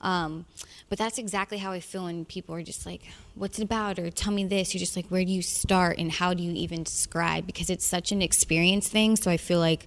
Um, 0.00 0.46
but 0.88 0.98
that's 0.98 1.16
exactly 1.16 1.58
how 1.58 1.70
I 1.70 1.78
feel 1.78 2.04
when 2.04 2.24
people 2.24 2.56
are 2.56 2.62
just 2.62 2.84
like, 2.86 3.02
"What's 3.36 3.60
it 3.60 3.62
about?" 3.64 4.00
or 4.00 4.10
"Tell 4.10 4.32
me 4.32 4.44
this." 4.44 4.74
You're 4.74 4.80
just 4.80 4.96
like, 4.96 5.06
"Where 5.06 5.24
do 5.24 5.30
you 5.30 5.42
start?" 5.42 5.98
and 5.98 6.10
"How 6.10 6.34
do 6.34 6.42
you 6.42 6.52
even 6.52 6.82
describe?" 6.82 7.46
Because 7.46 7.70
it's 7.70 7.86
such 7.86 8.10
an 8.10 8.20
experience 8.20 8.88
thing. 8.88 9.14
So 9.14 9.30
I 9.30 9.36
feel 9.36 9.60
like 9.60 9.86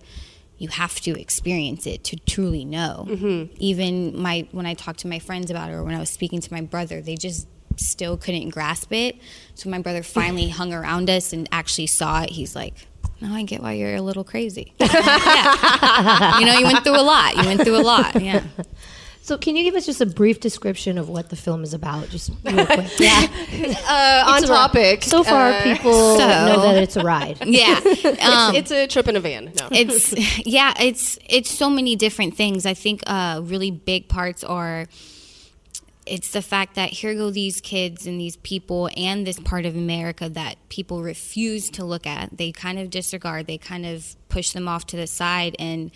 you 0.57 0.69
have 0.69 0.99
to 1.01 1.19
experience 1.19 1.85
it 1.85 2.03
to 2.05 2.15
truly 2.15 2.63
know. 2.63 3.05
Mm-hmm. 3.09 3.55
Even 3.59 4.19
my 4.19 4.47
when 4.51 4.65
I 4.65 4.73
talked 4.73 4.99
to 4.99 5.07
my 5.07 5.19
friends 5.19 5.51
about 5.51 5.69
it, 5.69 5.73
or 5.73 5.83
when 5.83 5.95
I 5.95 5.99
was 5.99 6.09
speaking 6.09 6.41
to 6.41 6.53
my 6.53 6.61
brother, 6.61 7.01
they 7.01 7.15
just 7.15 7.47
still 7.77 8.17
couldn't 8.17 8.49
grasp 8.49 8.93
it. 8.93 9.17
So 9.55 9.69
my 9.69 9.79
brother 9.79 10.03
finally 10.03 10.49
hung 10.59 10.73
around 10.73 11.09
us 11.09 11.33
and 11.33 11.47
actually 11.51 11.87
saw 11.87 12.23
it. 12.23 12.29
He's 12.29 12.55
like, 12.55 12.73
"Now 13.19 13.33
I 13.33 13.43
get 13.43 13.61
why 13.61 13.73
you're 13.73 13.95
a 13.95 14.01
little 14.01 14.23
crazy. 14.23 14.73
yeah. 14.79 16.39
You 16.39 16.45
know, 16.45 16.57
you 16.57 16.65
went 16.65 16.83
through 16.83 16.99
a 16.99 17.03
lot. 17.03 17.35
You 17.35 17.45
went 17.45 17.61
through 17.61 17.77
a 17.77 17.83
lot. 17.83 18.21
Yeah. 18.21 18.43
So, 19.25 19.39
can 19.39 19.55
you 19.55 19.63
give 19.63 19.73
us 19.73 19.87
just 19.87 20.01
a 20.01 20.05
brief 20.05 20.39
description 20.39 20.99
of 20.99 21.09
what 21.09 21.29
the 21.29 21.35
film 21.35 21.63
is 21.63 21.73
about, 21.73 22.09
just 22.09 22.29
real 22.43 22.63
quick? 22.67 22.99
yeah. 22.99 23.25
Uh, 23.87 24.23
on 24.31 24.37
It's 24.37 24.47
topic. 24.47 25.01
So 25.03 25.23
far, 25.23 25.49
uh, 25.49 25.63
people 25.63 26.15
so- 26.15 26.27
know 26.27 26.61
that 26.61 26.83
it's 26.83 26.95
a 26.95 27.01
ride. 27.03 27.39
Yeah. 27.45 27.79
Um, 28.21 28.53
it's 28.55 28.69
a 28.69 28.85
trip 28.85 29.07
in 29.07 29.15
a 29.15 29.19
van. 29.19 29.45
No. 29.59 29.67
it's 29.71 30.13
yeah 30.45 30.73
it's 30.79 31.17
it's 31.27 31.49
so 31.49 31.69
many 31.69 31.95
different 31.95 32.35
things 32.35 32.65
i 32.65 32.73
think 32.73 33.01
uh 33.07 33.41
really 33.43 33.71
big 33.71 34.07
parts 34.07 34.43
are 34.43 34.85
it's 36.05 36.31
the 36.31 36.41
fact 36.41 36.75
that 36.75 36.89
here 36.91 37.13
go 37.15 37.29
these 37.31 37.61
kids 37.61 38.05
and 38.05 38.19
these 38.19 38.35
people 38.37 38.89
and 38.95 39.25
this 39.25 39.39
part 39.39 39.65
of 39.65 39.75
america 39.75 40.29
that 40.29 40.55
people 40.69 41.01
refuse 41.03 41.69
to 41.71 41.83
look 41.83 42.05
at 42.05 42.37
they 42.37 42.51
kind 42.51 42.77
of 42.79 42.89
disregard 42.89 43.47
they 43.47 43.57
kind 43.57 43.85
of 43.85 44.15
push 44.29 44.51
them 44.51 44.67
off 44.67 44.85
to 44.85 44.95
the 44.97 45.07
side 45.07 45.55
and 45.59 45.91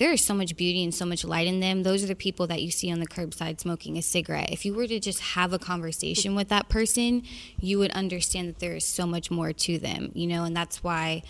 there 0.00 0.12
is 0.12 0.24
so 0.24 0.32
much 0.32 0.56
beauty 0.56 0.82
and 0.82 0.94
so 0.94 1.04
much 1.04 1.26
light 1.26 1.46
in 1.46 1.60
them. 1.60 1.82
Those 1.82 2.02
are 2.02 2.06
the 2.06 2.14
people 2.14 2.46
that 2.46 2.62
you 2.62 2.70
see 2.70 2.90
on 2.90 3.00
the 3.00 3.06
curbside 3.06 3.60
smoking 3.60 3.98
a 3.98 4.02
cigarette. 4.02 4.50
If 4.50 4.64
you 4.64 4.72
were 4.72 4.86
to 4.86 4.98
just 4.98 5.20
have 5.20 5.52
a 5.52 5.58
conversation 5.58 6.34
with 6.34 6.48
that 6.48 6.70
person, 6.70 7.22
you 7.60 7.78
would 7.78 7.90
understand 7.90 8.48
that 8.48 8.60
there 8.60 8.74
is 8.74 8.86
so 8.86 9.06
much 9.06 9.30
more 9.30 9.52
to 9.52 9.78
them, 9.78 10.10
you 10.14 10.26
know, 10.26 10.44
and 10.44 10.56
that's 10.56 10.82
why 10.82 11.22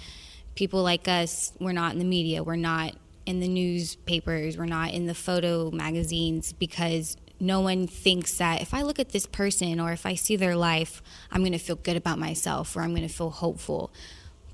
people 0.55 0.85
like 0.85 1.09
us, 1.09 1.53
we're 1.59 1.73
not 1.73 1.95
in 1.95 1.99
the 1.99 2.05
media, 2.05 2.45
we're 2.45 2.55
not 2.55 2.95
in 3.27 3.41
the 3.41 3.49
newspapers, 3.49 4.57
we're 4.57 4.67
not 4.67 4.93
in 4.93 5.07
the 5.07 5.15
photo 5.15 5.73
magazines 5.73 6.53
because 6.53 7.17
no 7.41 7.61
one 7.61 7.89
thinks 7.89 8.39
that 8.39 8.63
if 8.63 8.73
I 8.73 8.83
look 8.83 9.01
at 9.01 9.09
this 9.09 9.27
person 9.27 9.81
or 9.81 9.91
if 9.91 10.07
I 10.07 10.15
see 10.15 10.37
their 10.37 10.55
life, 10.55 11.03
I'm 11.33 11.41
going 11.41 11.51
to 11.51 11.59
feel 11.59 11.75
good 11.75 11.97
about 11.97 12.21
myself 12.21 12.77
or 12.77 12.83
I'm 12.83 12.91
going 12.91 13.03
to 13.03 13.13
feel 13.13 13.31
hopeful. 13.31 13.93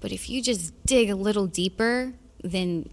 But 0.00 0.10
if 0.10 0.30
you 0.30 0.40
just 0.40 0.72
dig 0.86 1.10
a 1.10 1.16
little 1.16 1.46
deeper, 1.46 2.14
then 2.42 2.88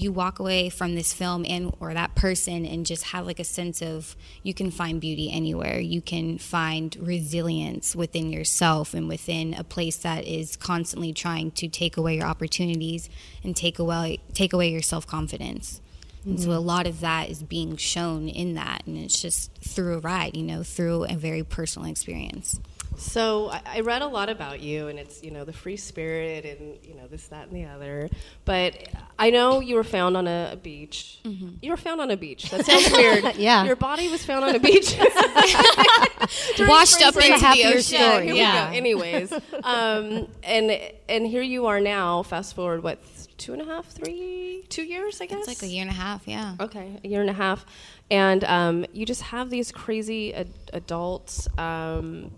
you 0.00 0.12
walk 0.12 0.38
away 0.38 0.68
from 0.68 0.94
this 0.94 1.12
film 1.12 1.44
and 1.48 1.74
or 1.80 1.92
that 1.94 2.14
person 2.14 2.64
and 2.64 2.86
just 2.86 3.04
have 3.04 3.26
like 3.26 3.38
a 3.38 3.44
sense 3.44 3.82
of 3.82 4.16
you 4.42 4.54
can 4.54 4.70
find 4.70 5.00
beauty 5.00 5.30
anywhere. 5.30 5.78
You 5.78 6.00
can 6.00 6.38
find 6.38 6.96
resilience 7.00 7.94
within 7.94 8.32
yourself 8.32 8.94
and 8.94 9.08
within 9.08 9.54
a 9.54 9.64
place 9.64 9.96
that 9.98 10.24
is 10.24 10.56
constantly 10.56 11.12
trying 11.12 11.50
to 11.52 11.68
take 11.68 11.96
away 11.96 12.16
your 12.16 12.26
opportunities 12.26 13.08
and 13.42 13.56
take 13.56 13.78
away 13.78 14.20
take 14.34 14.52
away 14.52 14.70
your 14.70 14.82
self-confidence. 14.82 15.80
And 16.24 16.40
so 16.40 16.52
a 16.52 16.54
mm-hmm. 16.54 16.66
lot 16.66 16.86
of 16.86 17.00
that 17.00 17.30
is 17.30 17.42
being 17.42 17.76
shown 17.76 18.28
in 18.28 18.54
that 18.54 18.84
and 18.86 18.96
it's 18.96 19.20
just 19.20 19.52
through 19.56 19.96
a 19.96 19.98
ride 19.98 20.36
you 20.36 20.44
know 20.44 20.62
through 20.62 21.04
a 21.04 21.16
very 21.16 21.42
personal 21.42 21.90
experience 21.90 22.60
So 22.96 23.48
I, 23.50 23.62
I 23.66 23.80
read 23.80 24.02
a 24.02 24.06
lot 24.06 24.28
about 24.28 24.60
you, 24.60 24.88
and 24.88 24.98
it's 24.98 25.22
you 25.22 25.30
know 25.30 25.44
the 25.44 25.52
free 25.52 25.76
spirit, 25.76 26.44
and 26.44 26.78
you 26.84 26.94
know 26.94 27.06
this, 27.08 27.26
that, 27.28 27.48
and 27.48 27.56
the 27.56 27.64
other. 27.64 28.08
But 28.44 28.88
I 29.18 29.30
know 29.30 29.60
you 29.60 29.74
were 29.76 29.84
found 29.84 30.16
on 30.16 30.26
a, 30.26 30.50
a 30.52 30.56
beach. 30.56 31.18
You 31.24 31.70
were 31.70 31.76
found 31.76 32.00
on 32.00 32.10
a 32.10 32.16
beach. 32.16 32.50
That 32.50 32.66
sounds 32.66 32.90
weird. 32.92 33.24
Yeah. 33.42 33.64
Your 33.64 33.76
body 33.76 34.08
was 34.08 34.24
found 34.24 34.44
on 34.44 34.54
a 34.54 34.58
beach. 34.60 34.96
Washed 36.58 37.02
up 37.02 37.16
into 37.16 37.28
the 37.28 37.38
happier 37.38 37.68
ocean. 37.78 37.98
Yeah, 37.98 38.10
story. 38.12 38.36
Yeah. 38.36 38.70
Anyways, 38.72 39.32
um, 39.64 40.28
and 40.42 40.80
and 41.08 41.26
here 41.26 41.42
you 41.42 41.66
are 41.66 41.80
now. 41.80 42.22
Fast 42.22 42.54
forward, 42.54 42.82
what 42.82 42.98
two 43.38 43.52
and 43.52 43.62
a 43.62 43.64
half, 43.64 43.86
three, 43.86 44.64
two 44.68 44.82
years, 44.84 45.20
I 45.20 45.26
guess. 45.26 45.40
It's 45.40 45.48
like 45.48 45.62
a 45.62 45.72
year 45.72 45.82
and 45.82 45.90
a 45.90 45.94
half, 45.94 46.28
yeah. 46.28 46.54
Okay, 46.60 47.00
a 47.02 47.08
year 47.08 47.20
and 47.20 47.30
a 47.30 47.34
half, 47.34 47.64
and 48.10 48.44
um, 48.44 48.86
you 48.92 49.04
just 49.04 49.22
have 49.22 49.50
these 49.50 49.72
crazy 49.72 50.32
ad- 50.34 50.48
adult 50.72 51.48
um, 51.58 52.30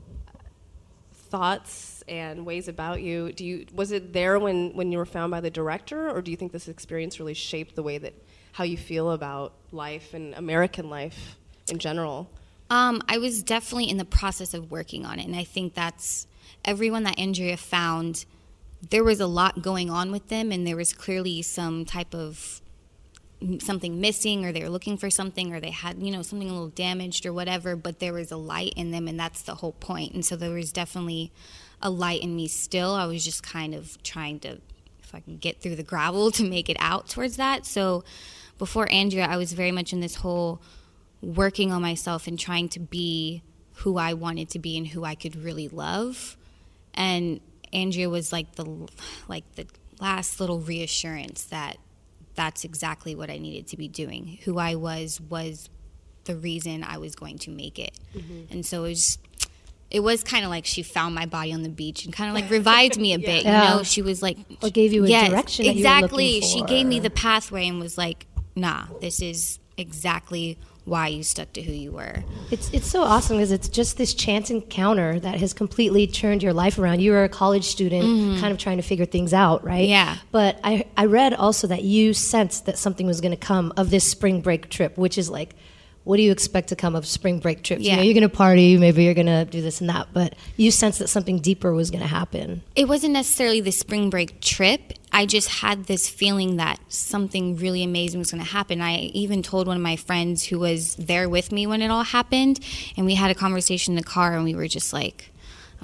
thoughts 1.34 2.04
and 2.06 2.46
ways 2.46 2.68
about 2.68 3.02
you. 3.02 3.32
Do 3.32 3.44
you 3.44 3.66
was 3.74 3.90
it 3.90 4.12
there 4.12 4.38
when 4.38 4.70
when 4.76 4.92
you 4.92 4.98
were 4.98 5.04
found 5.04 5.32
by 5.32 5.40
the 5.40 5.50
director, 5.50 6.08
or 6.08 6.22
do 6.22 6.30
you 6.30 6.36
think 6.36 6.52
this 6.52 6.68
experience 6.68 7.18
really 7.18 7.34
shaped 7.34 7.74
the 7.74 7.82
way 7.82 7.98
that 7.98 8.14
how 8.52 8.62
you 8.62 8.76
feel 8.76 9.10
about 9.10 9.52
life 9.72 10.14
and 10.14 10.32
American 10.34 10.88
life 10.88 11.36
in 11.68 11.80
general? 11.80 12.30
Um, 12.70 13.02
I 13.08 13.18
was 13.18 13.42
definitely 13.42 13.90
in 13.90 13.96
the 13.96 14.04
process 14.04 14.54
of 14.54 14.70
working 14.70 15.04
on 15.04 15.18
it, 15.18 15.26
and 15.26 15.34
I 15.34 15.42
think 15.42 15.74
that's 15.74 16.28
everyone 16.64 17.02
that 17.02 17.18
Andrea 17.18 17.56
found. 17.56 18.26
There 18.90 19.02
was 19.02 19.18
a 19.18 19.26
lot 19.26 19.60
going 19.60 19.90
on 19.90 20.12
with 20.12 20.28
them, 20.28 20.52
and 20.52 20.64
there 20.64 20.76
was 20.76 20.92
clearly 20.92 21.42
some 21.42 21.84
type 21.84 22.14
of 22.14 22.60
something 23.60 24.00
missing, 24.00 24.44
or 24.44 24.52
they 24.52 24.62
were 24.62 24.68
looking 24.68 24.96
for 24.96 25.10
something, 25.10 25.52
or 25.52 25.60
they 25.60 25.70
had 25.70 26.02
you 26.02 26.10
know 26.10 26.22
something 26.22 26.48
a 26.48 26.52
little 26.52 26.68
damaged 26.68 27.26
or 27.26 27.32
whatever. 27.32 27.76
But 27.76 27.98
there 27.98 28.12
was 28.12 28.30
a 28.30 28.36
light 28.36 28.72
in 28.76 28.90
them, 28.90 29.08
and 29.08 29.18
that's 29.18 29.42
the 29.42 29.56
whole 29.56 29.72
point. 29.72 30.14
And 30.14 30.24
so 30.24 30.36
there 30.36 30.50
was 30.50 30.72
definitely 30.72 31.32
a 31.82 31.90
light 31.90 32.22
in 32.22 32.34
me 32.34 32.48
still. 32.48 32.94
I 32.94 33.06
was 33.06 33.24
just 33.24 33.42
kind 33.42 33.74
of 33.74 34.02
trying 34.02 34.40
to, 34.40 34.60
if 35.02 35.14
I 35.14 35.20
can 35.20 35.36
get 35.36 35.60
through 35.60 35.76
the 35.76 35.82
gravel, 35.82 36.30
to 36.32 36.44
make 36.44 36.68
it 36.68 36.76
out 36.80 37.08
towards 37.08 37.36
that. 37.36 37.66
So 37.66 38.04
before 38.58 38.90
Andrea, 38.90 39.26
I 39.26 39.36
was 39.36 39.52
very 39.52 39.72
much 39.72 39.92
in 39.92 40.00
this 40.00 40.16
whole 40.16 40.60
working 41.20 41.72
on 41.72 41.82
myself 41.82 42.26
and 42.26 42.38
trying 42.38 42.68
to 42.70 42.80
be 42.80 43.42
who 43.78 43.96
I 43.96 44.14
wanted 44.14 44.50
to 44.50 44.58
be 44.58 44.76
and 44.76 44.86
who 44.86 45.04
I 45.04 45.14
could 45.14 45.36
really 45.36 45.68
love. 45.68 46.36
And 46.92 47.40
Andrea 47.72 48.08
was 48.08 48.32
like 48.32 48.54
the 48.54 48.88
like 49.26 49.44
the 49.56 49.66
last 50.00 50.38
little 50.40 50.60
reassurance 50.60 51.44
that 51.44 51.78
that's 52.34 52.64
exactly 52.64 53.14
what 53.14 53.30
I 53.30 53.38
needed 53.38 53.66
to 53.68 53.76
be 53.76 53.88
doing. 53.88 54.38
Who 54.44 54.58
I 54.58 54.74
was 54.74 55.20
was 55.20 55.68
the 56.24 56.36
reason 56.36 56.82
I 56.82 56.98
was 56.98 57.14
going 57.14 57.38
to 57.38 57.50
make 57.50 57.78
it. 57.78 57.98
Mm-hmm. 58.16 58.52
And 58.52 58.66
so 58.66 58.84
it 58.84 58.88
was 58.88 59.18
it 59.90 60.00
was 60.00 60.24
kind 60.24 60.44
of 60.44 60.50
like 60.50 60.66
she 60.66 60.82
found 60.82 61.14
my 61.14 61.26
body 61.26 61.52
on 61.52 61.62
the 61.62 61.68
beach 61.68 62.04
and 62.04 62.12
kind 62.12 62.28
of 62.28 62.34
like 62.34 62.50
revived 62.50 62.98
me 62.98 63.12
a 63.12 63.18
bit. 63.20 63.44
Yeah. 63.44 63.70
You 63.70 63.76
know, 63.76 63.82
she 63.82 64.02
was 64.02 64.22
like 64.22 64.38
Or 64.62 64.70
gave 64.70 64.92
you 64.92 65.04
a 65.04 65.08
Yes, 65.08 65.30
direction 65.30 65.66
that 65.66 65.76
you 65.76 65.84
were 65.84 65.88
exactly. 65.88 66.40
She 66.40 66.62
gave 66.62 66.86
me 66.86 66.98
the 66.98 67.10
pathway 67.10 67.68
and 67.68 67.78
was 67.78 67.96
like, 67.96 68.26
"Nah, 68.56 68.86
this 69.00 69.22
is 69.22 69.60
exactly 69.76 70.58
why 70.84 71.08
you 71.08 71.22
stuck 71.22 71.52
to 71.54 71.62
who 71.62 71.72
you 71.72 71.92
were." 71.92 72.24
It's 72.50 72.70
it's 72.72 72.86
so 72.86 73.02
awesome 73.02 73.36
because 73.38 73.52
it's 73.52 73.68
just 73.68 73.96
this 73.96 74.14
chance 74.14 74.50
encounter 74.50 75.18
that 75.20 75.36
has 75.40 75.52
completely 75.52 76.06
turned 76.06 76.42
your 76.42 76.52
life 76.52 76.78
around. 76.78 77.00
You 77.00 77.12
were 77.12 77.24
a 77.24 77.28
college 77.28 77.64
student, 77.64 78.40
kind 78.40 78.52
of 78.52 78.58
trying 78.58 78.76
to 78.76 78.82
figure 78.82 79.06
things 79.06 79.32
out, 79.32 79.64
right? 79.64 79.82
Mm-hmm. 79.82 79.90
Yeah. 79.90 80.16
But 80.30 80.60
I 80.64 80.84
I 80.96 81.06
read 81.06 81.34
also 81.34 81.66
that 81.68 81.82
you 81.82 82.14
sensed 82.14 82.66
that 82.66 82.78
something 82.78 83.06
was 83.06 83.20
going 83.20 83.32
to 83.32 83.46
come 83.46 83.72
of 83.76 83.90
this 83.90 84.08
spring 84.08 84.40
break 84.40 84.68
trip, 84.70 84.96
which 84.98 85.18
is 85.18 85.30
like. 85.30 85.54
What 86.04 86.18
do 86.18 86.22
you 86.22 86.32
expect 86.32 86.68
to 86.68 86.76
come 86.76 86.94
of 86.94 87.06
spring 87.06 87.38
break 87.38 87.62
trips? 87.62 87.82
You 87.82 87.88
Yeah. 87.88 87.96
know, 87.96 88.02
you're 88.02 88.14
going 88.14 88.22
to 88.22 88.28
party, 88.28 88.76
maybe 88.76 89.04
you're 89.04 89.14
going 89.14 89.26
to 89.26 89.46
do 89.46 89.62
this 89.62 89.80
and 89.80 89.88
that, 89.90 90.08
but 90.12 90.34
you 90.56 90.70
sense 90.70 90.98
that 90.98 91.08
something 91.08 91.38
deeper 91.38 91.72
was 91.72 91.90
going 91.90 92.02
to 92.02 92.08
happen. 92.08 92.62
It 92.76 92.88
wasn't 92.88 93.14
necessarily 93.14 93.60
the 93.62 93.72
spring 93.72 94.10
break 94.10 94.40
trip. 94.40 94.92
I 95.12 95.24
just 95.24 95.48
had 95.48 95.84
this 95.86 96.08
feeling 96.08 96.56
that 96.56 96.78
something 96.88 97.56
really 97.56 97.82
amazing 97.82 98.18
was 98.18 98.30
going 98.30 98.44
to 98.44 98.50
happen. 98.50 98.82
I 98.82 98.96
even 99.14 99.42
told 99.42 99.66
one 99.66 99.76
of 99.76 99.82
my 99.82 99.96
friends 99.96 100.44
who 100.44 100.58
was 100.58 100.94
there 100.96 101.28
with 101.28 101.50
me 101.52 101.66
when 101.66 101.80
it 101.80 101.88
all 101.90 102.02
happened, 102.02 102.60
and 102.96 103.06
we 103.06 103.14
had 103.14 103.30
a 103.30 103.34
conversation 103.34 103.92
in 103.92 103.96
the 103.96 104.02
car, 104.02 104.34
and 104.34 104.44
we 104.44 104.54
were 104.54 104.68
just 104.68 104.92
like, 104.92 105.30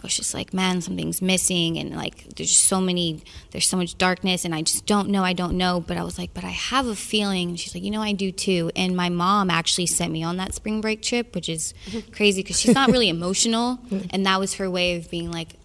I 0.01 0.07
was 0.07 0.17
just 0.17 0.33
like, 0.33 0.55
man, 0.55 0.81
something's 0.81 1.21
missing, 1.21 1.77
and 1.77 1.95
like, 1.95 2.35
there's 2.35 2.49
just 2.49 2.65
so 2.65 2.81
many, 2.81 3.23
there's 3.51 3.69
so 3.69 3.77
much 3.77 3.99
darkness, 3.99 4.47
and 4.47 4.55
I 4.55 4.63
just 4.63 4.87
don't 4.87 5.11
know, 5.11 5.23
I 5.23 5.35
don't 5.35 5.59
know. 5.59 5.85
But 5.87 5.99
I 5.99 6.05
was 6.05 6.19
like, 6.19 6.33
but 6.33 6.43
I 6.43 6.49
have 6.49 6.87
a 6.87 6.97
feeling. 6.97 7.55
She's 7.57 7.75
like, 7.75 7.85
you 7.85 7.91
know, 7.91 8.01
I 8.01 8.13
do 8.13 8.33
too. 8.33 8.71
And 8.75 8.97
my 8.97 9.11
mom 9.11 9.51
actually 9.51 9.87
sent 9.87 10.11
me 10.11 10.23
on 10.23 10.39
that 10.39 10.55
spring 10.55 10.81
break 10.81 11.03
trip, 11.03 11.35
which 11.35 11.51
is 11.51 11.75
crazy 12.13 12.43
because 12.43 12.59
she's 12.59 12.75
not 12.75 12.91
really 12.91 13.11
emotional, 13.11 13.79
and 14.11 14.25
that 14.25 14.41
was 14.41 14.55
her 14.55 14.71
way 14.71 14.97
of 14.97 15.11
being 15.11 15.31
like, 15.31 15.57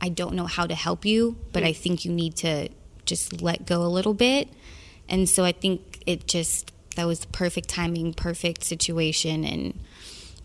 I 0.00 0.08
don't 0.08 0.34
know 0.34 0.46
how 0.46 0.66
to 0.66 0.74
help 0.74 1.04
you, 1.04 1.36
but 1.52 1.62
I 1.62 1.72
think 1.72 2.04
you 2.04 2.12
need 2.12 2.36
to 2.38 2.68
just 3.06 3.40
let 3.40 3.66
go 3.66 3.82
a 3.82 3.88
little 3.88 4.14
bit. 4.14 4.48
And 5.08 5.28
so 5.28 5.44
I 5.44 5.52
think 5.52 6.02
it 6.06 6.26
just 6.26 6.72
that 6.96 7.06
was 7.06 7.20
the 7.20 7.26
perfect 7.28 7.68
timing, 7.68 8.14
perfect 8.14 8.64
situation 8.64 9.44
and 9.44 9.78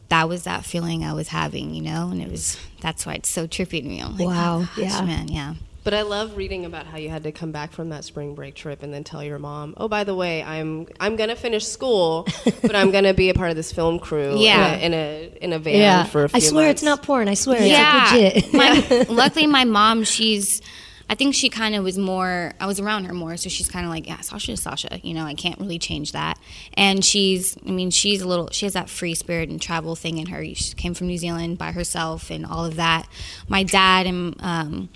that 0.09 0.27
was 0.27 0.43
that 0.43 0.65
feeling 0.65 1.03
I 1.03 1.13
was 1.13 1.27
having, 1.29 1.73
you 1.73 1.81
know, 1.81 2.09
and 2.11 2.21
it 2.21 2.29
was 2.29 2.57
that's 2.81 3.05
why 3.05 3.13
it's 3.13 3.29
so 3.29 3.47
trippy 3.47 3.81
to 3.81 3.87
me. 3.87 4.01
I'm 4.01 4.17
like, 4.17 4.27
Wow, 4.27 4.59
oh, 4.61 4.73
gosh, 4.75 4.77
yeah. 4.77 5.01
man, 5.05 5.27
yeah. 5.27 5.53
But 5.81 5.93
I 5.93 6.01
love 6.01 6.35
reading 6.35 6.65
about 6.65 6.85
how 6.85 6.97
you 6.97 7.09
had 7.09 7.23
to 7.23 7.31
come 7.31 7.51
back 7.51 7.71
from 7.71 7.89
that 7.89 8.03
spring 8.03 8.35
break 8.35 8.53
trip 8.53 8.83
and 8.83 8.93
then 8.93 9.03
tell 9.05 9.23
your 9.23 9.39
mom, 9.39 9.73
"Oh, 9.77 9.87
by 9.87 10.03
the 10.03 10.13
way, 10.13 10.43
I'm 10.43 10.87
I'm 10.99 11.15
gonna 11.15 11.37
finish 11.37 11.65
school, 11.65 12.27
but 12.61 12.75
I'm 12.75 12.91
gonna 12.91 13.13
be 13.13 13.29
a 13.29 13.33
part 13.33 13.49
of 13.49 13.55
this 13.55 13.71
film 13.71 13.97
crew 13.97 14.35
Yeah. 14.37 14.75
in, 14.75 14.93
a, 14.93 15.31
in 15.37 15.41
a 15.41 15.45
in 15.45 15.53
a 15.53 15.59
van 15.59 16.05
for 16.07 16.25
a 16.25 16.29
few 16.29 16.35
I 16.37 16.39
swear 16.41 16.65
months." 16.67 16.81
it's 16.81 16.83
not 16.83 17.01
porn. 17.03 17.27
I 17.29 17.33
swear 17.33 17.61
yeah. 17.63 18.13
it's 18.13 18.53
like 18.53 18.53
legit. 18.53 19.07
my, 19.09 19.13
luckily, 19.15 19.47
my 19.47 19.63
mom, 19.63 20.03
she's, 20.03 20.61
I 21.09 21.15
think 21.15 21.33
she 21.33 21.49
kind 21.49 21.73
of 21.73 21.83
was 21.83 21.97
more, 21.97 22.53
I 22.59 22.67
was 22.67 22.79
around 22.79 23.05
her 23.05 23.13
more, 23.13 23.35
so 23.35 23.49
she's 23.49 23.67
kind 23.67 23.83
of 23.83 23.91
like, 23.91 24.05
yeah, 24.05 24.19
Sasha 24.21 24.51
is 24.51 24.61
Sasha. 24.61 24.99
You 25.01 25.15
know, 25.15 25.25
I 25.25 25.33
can't 25.33 25.59
really 25.59 25.79
change 25.79 26.11
that. 26.11 26.37
And 26.75 27.03
she's, 27.03 27.57
I 27.65 27.71
mean, 27.71 27.89
she's 27.89 28.21
a 28.21 28.27
little, 28.27 28.49
she 28.51 28.67
has 28.67 28.73
that 28.73 28.91
free 28.91 29.15
spirit 29.15 29.49
and 29.49 29.59
travel 29.59 29.95
thing 29.95 30.19
in 30.19 30.27
her. 30.27 30.45
She 30.53 30.75
came 30.75 30.93
from 30.93 31.07
New 31.07 31.17
Zealand 31.17 31.57
by 31.57 31.71
herself 31.71 32.29
and 32.29 32.45
all 32.45 32.63
of 32.63 32.75
that. 32.75 33.07
My 33.47 33.63
dad 33.63 34.05
and 34.05 34.35
um, 34.39 34.89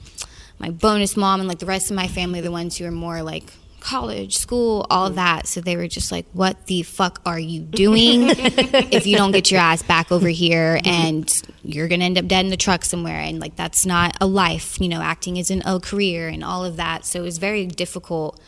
my 0.59 0.69
bonus 0.69 1.17
mom 1.17 1.39
and 1.39 1.49
like 1.49 1.59
the 1.59 1.65
rest 1.65 1.89
of 1.89 1.95
my 1.95 2.07
family, 2.07 2.41
the 2.41 2.51
ones 2.51 2.77
who 2.77 2.85
are 2.85 2.91
more 2.91 3.23
like, 3.23 3.51
college, 3.83 4.37
school, 4.37 4.85
all 4.89 5.07
of 5.07 5.15
that. 5.15 5.45
So 5.45 5.61
they 5.61 5.75
were 5.75 5.87
just 5.87 6.11
like, 6.11 6.25
what 6.33 6.67
the 6.67 6.83
fuck 6.83 7.21
are 7.25 7.39
you 7.39 7.59
doing 7.59 8.23
if 8.29 9.05
you 9.05 9.17
don't 9.17 9.31
get 9.31 9.51
your 9.51 9.59
ass 9.59 9.83
back 9.83 10.11
over 10.11 10.29
here 10.29 10.77
mm-hmm. 10.77 10.87
and 10.87 11.41
you're 11.63 11.87
going 11.87 11.99
to 11.99 12.05
end 12.05 12.17
up 12.17 12.27
dead 12.27 12.45
in 12.45 12.49
the 12.49 12.57
truck 12.57 12.85
somewhere? 12.85 13.19
And 13.19 13.39
like, 13.39 13.55
that's 13.55 13.85
not 13.85 14.17
a 14.21 14.25
life. 14.25 14.79
You 14.79 14.87
know, 14.89 15.01
acting 15.01 15.37
isn't 15.37 15.63
a 15.65 15.79
career 15.79 16.29
and 16.29 16.43
all 16.43 16.63
of 16.63 16.77
that. 16.77 17.05
So 17.05 17.19
it 17.19 17.23
was 17.23 17.37
very 17.37 17.65
difficult. 17.65 18.39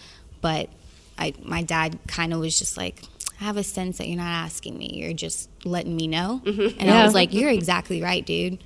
But 0.42 0.70
I, 1.18 1.34
my 1.44 1.64
dad 1.64 2.00
kind 2.08 2.34
of 2.34 2.40
was 2.40 2.58
just 2.58 2.78
like, 2.78 3.04
I 3.40 3.44
have 3.44 3.58
a 3.58 3.64
sense 3.64 3.98
that 3.98 4.08
you're 4.08 4.18
not 4.18 4.32
asking 4.32 4.78
me. 4.78 4.92
You're 4.94 5.14
just 5.14 5.50
letting 5.66 5.96
me 5.96 6.08
know. 6.08 6.42
Mm-hmm. 6.46 6.80
And 6.80 6.90
I 6.90 7.04
was 7.04 7.14
like, 7.14 7.34
you're 7.34 7.50
exactly 7.50 8.02
right, 8.02 8.26
dude. 8.26 8.60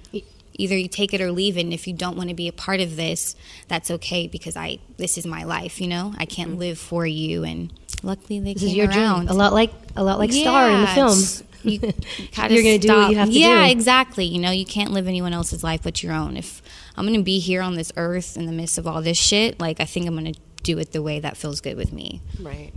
Either 0.59 0.77
you 0.77 0.87
take 0.87 1.13
it 1.13 1.21
or 1.21 1.31
leave 1.31 1.57
it. 1.57 1.61
And 1.61 1.73
if 1.73 1.87
you 1.87 1.93
don't 1.93 2.15
want 2.17 2.29
to 2.29 2.35
be 2.35 2.47
a 2.47 2.53
part 2.53 2.79
of 2.81 2.95
this, 2.95 3.35
that's 3.67 3.89
okay 3.89 4.27
because 4.27 4.55
I 4.55 4.79
this 4.97 5.17
is 5.17 5.25
my 5.25 5.43
life. 5.43 5.79
You 5.81 5.87
know, 5.87 6.13
I 6.17 6.25
can't 6.25 6.57
live 6.59 6.77
for 6.77 7.05
you. 7.07 7.43
And 7.43 7.73
luckily, 8.03 8.39
they 8.39 8.53
This 8.53 8.61
came 8.63 8.69
is 8.69 8.75
your 8.75 8.87
around. 8.89 9.25
dream. 9.25 9.29
A 9.29 9.33
lot 9.39 9.53
like 9.53 9.71
a 9.95 10.03
lot 10.03 10.19
like 10.19 10.31
Star 10.31 10.69
in 10.69 10.81
the 10.81 10.87
Yeah, 10.87 10.93
film. 10.95 11.17
You 11.61 11.79
You're 11.81 12.63
gonna 12.63 12.77
do 12.77 12.87
what 12.95 13.09
you 13.11 13.17
have 13.17 13.27
to 13.29 13.33
yeah, 13.33 13.65
do. 13.65 13.71
exactly. 13.71 14.25
You 14.25 14.39
know, 14.39 14.51
you 14.51 14.65
can't 14.65 14.91
live 14.91 15.07
anyone 15.07 15.33
else's 15.33 15.63
life 15.63 15.81
but 15.83 16.01
your 16.03 16.13
own. 16.13 16.37
If 16.37 16.61
I'm 16.95 17.05
gonna 17.05 17.21
be 17.23 17.39
here 17.39 17.61
on 17.61 17.75
this 17.75 17.91
earth 17.97 18.37
in 18.37 18.45
the 18.45 18.51
midst 18.53 18.77
of 18.77 18.87
all 18.87 19.01
this 19.01 19.17
shit, 19.17 19.59
like 19.59 19.79
I 19.81 19.85
think 19.85 20.07
I'm 20.07 20.15
gonna 20.15 20.33
do 20.63 20.77
it 20.77 20.91
the 20.91 21.01
way 21.01 21.19
that 21.19 21.35
feels 21.37 21.59
good 21.61 21.75
with 21.77 21.91
me. 21.93 22.21
right. 22.41 22.71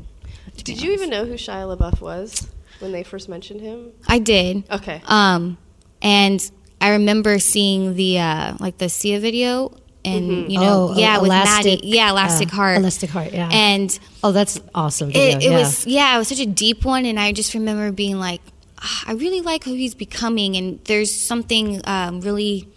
Did 0.64 0.80
you 0.82 0.92
even 0.92 1.10
know 1.10 1.24
who 1.24 1.34
Shia 1.34 1.76
LaBeouf 1.76 2.00
was 2.00 2.46
when 2.80 2.92
they 2.92 3.02
first 3.02 3.28
mentioned 3.28 3.60
him? 3.60 3.90
I 4.06 4.18
did. 4.18 4.64
Okay. 4.70 5.00
Um, 5.06 5.56
and 6.02 6.48
I 6.82 6.90
remember 6.90 7.38
seeing 7.38 7.94
the 7.94 8.18
uh, 8.18 8.54
like 8.58 8.76
the 8.78 8.88
Sia 8.88 9.20
video, 9.20 9.72
and 10.04 10.50
you 10.52 10.58
know, 10.58 10.88
Oh, 10.90 10.98
yeah, 10.98 11.18
with 11.18 11.26
Elastic, 11.26 11.80
Maddie, 11.80 11.88
yeah, 11.88 12.10
Elastic 12.10 12.52
uh, 12.52 12.56
Heart, 12.56 12.78
Elastic 12.78 13.10
Heart, 13.10 13.32
yeah. 13.32 13.48
and 13.52 13.98
oh, 14.24 14.32
that's 14.32 14.60
awesome. 14.74 15.12
Video, 15.12 15.38
it, 15.38 15.44
it 15.44 15.50
yeah. 15.50 15.58
was 15.58 15.86
yeah, 15.86 16.14
it 16.16 16.18
was 16.18 16.28
such 16.28 16.40
a 16.40 16.46
deep 16.46 16.84
one, 16.84 17.06
and 17.06 17.20
I 17.20 17.30
just 17.32 17.54
remember 17.54 17.92
being 17.92 18.18
like, 18.18 18.40
"Ah, 18.80 19.04
I 19.06 19.12
really 19.12 19.40
like 19.40 19.62
who 19.62 19.74
he's 19.74 19.94
becoming, 19.94 20.56
and 20.56 20.84
there's 20.86 21.14
something 21.14 21.80
um, 21.84 22.20
really 22.20 22.68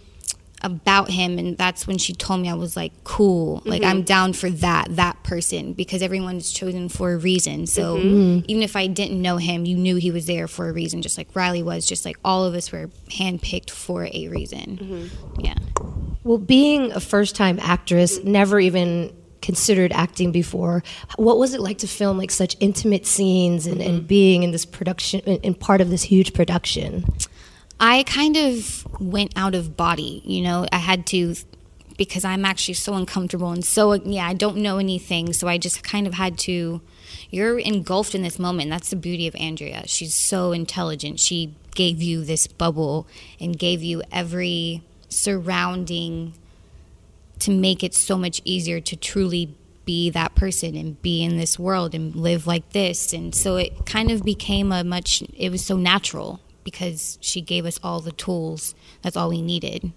about 0.66 1.10
him, 1.10 1.38
and 1.38 1.56
that's 1.56 1.86
when 1.86 1.96
she 1.96 2.12
told 2.12 2.40
me 2.40 2.50
I 2.50 2.54
was 2.54 2.76
like, 2.76 2.92
cool, 3.04 3.62
like 3.64 3.82
I'm 3.82 3.98
mm-hmm. 3.98 4.04
down 4.04 4.32
for 4.32 4.50
that 4.50 4.96
that 4.96 5.22
person 5.22 5.72
because 5.72 6.02
everyone's 6.02 6.50
chosen 6.50 6.88
for 6.88 7.12
a 7.12 7.16
reason. 7.16 7.66
So 7.66 7.96
mm-hmm. 7.96 8.08
Mm-hmm. 8.08 8.44
even 8.48 8.62
if 8.62 8.76
I 8.76 8.88
didn't 8.88 9.22
know 9.22 9.36
him, 9.36 9.64
you 9.64 9.76
knew 9.76 9.96
he 9.96 10.10
was 10.10 10.26
there 10.26 10.48
for 10.48 10.68
a 10.68 10.72
reason, 10.72 11.00
just 11.02 11.16
like 11.16 11.28
Riley 11.34 11.62
was, 11.62 11.86
just 11.86 12.04
like 12.04 12.18
all 12.24 12.44
of 12.44 12.54
us 12.54 12.72
were 12.72 12.90
handpicked 13.08 13.70
for 13.70 14.08
a 14.12 14.28
reason. 14.28 15.10
Yeah. 15.38 15.54
Well, 16.24 16.38
being 16.38 16.92
a 16.92 17.00
first 17.00 17.36
time 17.36 17.58
actress, 17.60 18.22
never 18.24 18.58
even 18.58 19.16
considered 19.42 19.92
acting 19.92 20.32
before, 20.32 20.82
what 21.16 21.38
was 21.38 21.54
it 21.54 21.60
like 21.60 21.78
to 21.78 21.86
film 21.86 22.18
like 22.18 22.32
such 22.32 22.56
intimate 22.58 23.06
scenes 23.06 23.66
and, 23.68 23.80
and 23.80 24.06
being 24.06 24.42
in 24.42 24.50
this 24.50 24.64
production, 24.64 25.20
in, 25.20 25.36
in 25.42 25.54
part 25.54 25.80
of 25.80 25.88
this 25.88 26.02
huge 26.02 26.34
production? 26.34 27.04
I 27.78 28.04
kind 28.04 28.36
of 28.36 28.86
went 29.00 29.32
out 29.36 29.54
of 29.54 29.76
body. 29.76 30.22
You 30.24 30.42
know, 30.42 30.66
I 30.72 30.78
had 30.78 31.06
to 31.08 31.34
because 31.96 32.24
I'm 32.24 32.44
actually 32.44 32.74
so 32.74 32.94
uncomfortable 32.94 33.50
and 33.50 33.64
so 33.64 33.94
yeah, 33.94 34.26
I 34.26 34.34
don't 34.34 34.58
know 34.58 34.76
anything, 34.76 35.32
so 35.32 35.48
I 35.48 35.56
just 35.58 35.82
kind 35.82 36.06
of 36.06 36.14
had 36.14 36.38
to. 36.40 36.80
You're 37.30 37.58
engulfed 37.58 38.14
in 38.14 38.22
this 38.22 38.38
moment. 38.38 38.70
That's 38.70 38.90
the 38.90 38.96
beauty 38.96 39.26
of 39.26 39.34
Andrea. 39.36 39.84
She's 39.86 40.14
so 40.14 40.52
intelligent. 40.52 41.20
She 41.20 41.54
gave 41.74 42.02
you 42.02 42.24
this 42.24 42.46
bubble 42.46 43.06
and 43.40 43.58
gave 43.58 43.82
you 43.82 44.02
every 44.12 44.82
surrounding 45.08 46.34
to 47.38 47.50
make 47.50 47.82
it 47.82 47.94
so 47.94 48.16
much 48.16 48.40
easier 48.44 48.80
to 48.80 48.96
truly 48.96 49.54
be 49.84 50.10
that 50.10 50.34
person 50.34 50.76
and 50.76 51.00
be 51.02 51.22
in 51.22 51.36
this 51.36 51.58
world 51.58 51.94
and 51.94 52.14
live 52.16 52.46
like 52.46 52.70
this. 52.70 53.12
And 53.12 53.34
so 53.34 53.56
it 53.56 53.86
kind 53.86 54.10
of 54.10 54.24
became 54.24 54.72
a 54.72 54.82
much, 54.82 55.22
it 55.36 55.50
was 55.50 55.64
so 55.64 55.76
natural 55.76 56.40
because 56.66 57.16
she 57.20 57.40
gave 57.40 57.64
us 57.64 57.78
all 57.80 58.00
the 58.00 58.10
tools. 58.10 58.74
That's 59.02 59.16
all 59.16 59.28
we 59.28 59.40
needed. 59.40 59.92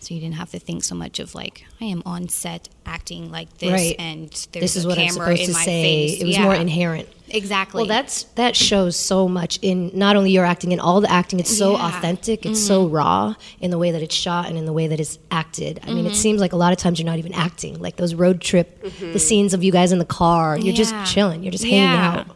So 0.00 0.14
you 0.14 0.20
didn't 0.20 0.34
have 0.34 0.50
to 0.50 0.58
think 0.58 0.82
so 0.82 0.96
much 0.96 1.20
of 1.20 1.32
like, 1.34 1.64
I 1.80 1.84
am 1.84 2.02
on 2.04 2.28
set 2.28 2.68
acting 2.84 3.30
like 3.30 3.58
this 3.58 3.72
Right. 3.72 3.96
and 3.98 4.28
there's 4.52 4.62
This 4.62 4.76
is 4.76 4.84
a 4.84 4.88
what 4.88 4.98
I'm 4.98 5.10
supposed 5.10 5.40
in 5.42 5.46
to 5.46 5.52
my 5.52 5.64
say. 5.64 5.82
face. 6.08 6.20
It 6.20 6.26
was 6.26 6.36
Yeah. 6.36 6.42
more 6.42 6.54
inherent. 6.56 7.08
Exactly. 7.28 7.78
Well, 7.80 7.86
that's 7.88 8.24
that 8.34 8.56
shows 8.56 8.96
so 8.96 9.28
much 9.28 9.60
in 9.62 9.92
not 9.94 10.16
only 10.16 10.32
your 10.32 10.44
acting 10.44 10.72
in 10.72 10.80
all 10.80 11.00
the 11.00 11.10
acting. 11.10 11.38
It's 11.38 11.56
so 11.56 11.72
Yeah. 11.76 11.86
authentic. 11.88 12.44
It's 12.44 12.60
so 12.64 12.84
mm-hmm. 12.84 12.94
raw 12.94 13.34
in 13.60 13.70
the 13.70 13.78
way 13.78 13.92
that 13.92 14.02
it's 14.02 14.14
shot 14.14 14.48
and 14.48 14.58
in 14.58 14.66
the 14.66 14.72
way 14.72 14.88
that 14.88 14.98
it's 14.98 15.18
acted. 15.30 15.80
I 15.84 15.86
mean, 15.86 16.04
it 16.04 16.10
mm-hmm. 16.10 16.14
seems 16.16 16.40
like 16.40 16.52
a 16.52 16.56
lot 16.56 16.72
of 16.72 16.78
times 16.78 16.98
you're 16.98 17.06
not 17.06 17.18
even 17.18 17.32
acting. 17.32 17.78
Like 17.80 17.96
those 17.96 18.14
road 18.14 18.40
trip, 18.40 18.82
mm-hmm. 18.82 19.12
the 19.12 19.20
scenes 19.20 19.54
of 19.54 19.62
you 19.62 19.70
guys 19.70 19.92
in 19.92 19.98
the 20.00 20.04
car. 20.04 20.56
You're 20.58 20.74
Yeah. 20.74 20.84
just 20.84 20.94
chilling. 21.12 21.44
You're 21.44 21.52
just 21.52 21.64
hanging 21.64 21.84
out. 21.88 22.26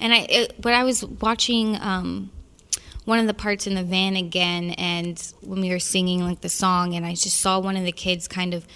And 0.00 0.12
I, 0.12 0.26
it, 0.28 0.60
but 0.60 0.72
I 0.72 0.82
was 0.82 1.04
watching 1.04 1.76
um, 1.80 2.30
one 3.04 3.18
of 3.18 3.26
the 3.26 3.34
parts 3.34 3.66
in 3.66 3.74
the 3.74 3.82
van 3.82 4.16
again, 4.16 4.70
and 4.72 5.20
when 5.40 5.60
we 5.60 5.70
were 5.70 5.78
singing 5.78 6.22
like 6.22 6.40
the 6.40 6.48
song, 6.48 6.94
and 6.94 7.04
I 7.04 7.10
just 7.14 7.38
saw 7.38 7.58
one 7.58 7.76
of 7.76 7.84
the 7.84 7.92
kids 7.92 8.28
kind 8.28 8.54
of 8.54 8.66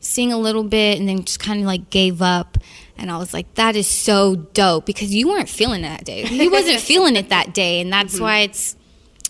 sing 0.00 0.32
a 0.32 0.38
little 0.38 0.64
bit, 0.64 0.98
and 0.98 1.08
then 1.08 1.24
just 1.24 1.40
kind 1.40 1.60
of 1.60 1.66
like 1.66 1.90
gave 1.90 2.22
up. 2.22 2.58
And 2.96 3.10
I 3.10 3.18
was 3.18 3.34
like, 3.34 3.52
that 3.54 3.76
is 3.76 3.88
so 3.88 4.36
dope 4.36 4.86
because 4.86 5.14
you 5.14 5.28
weren't 5.28 5.48
feeling 5.48 5.84
it 5.84 5.88
that 5.88 6.04
day. 6.04 6.22
He 6.22 6.48
wasn't 6.48 6.80
feeling 6.80 7.16
it 7.16 7.28
that 7.28 7.52
day, 7.52 7.80
and 7.80 7.92
that's 7.92 8.14
mm-hmm. 8.14 8.24
why 8.24 8.38
it's. 8.38 8.76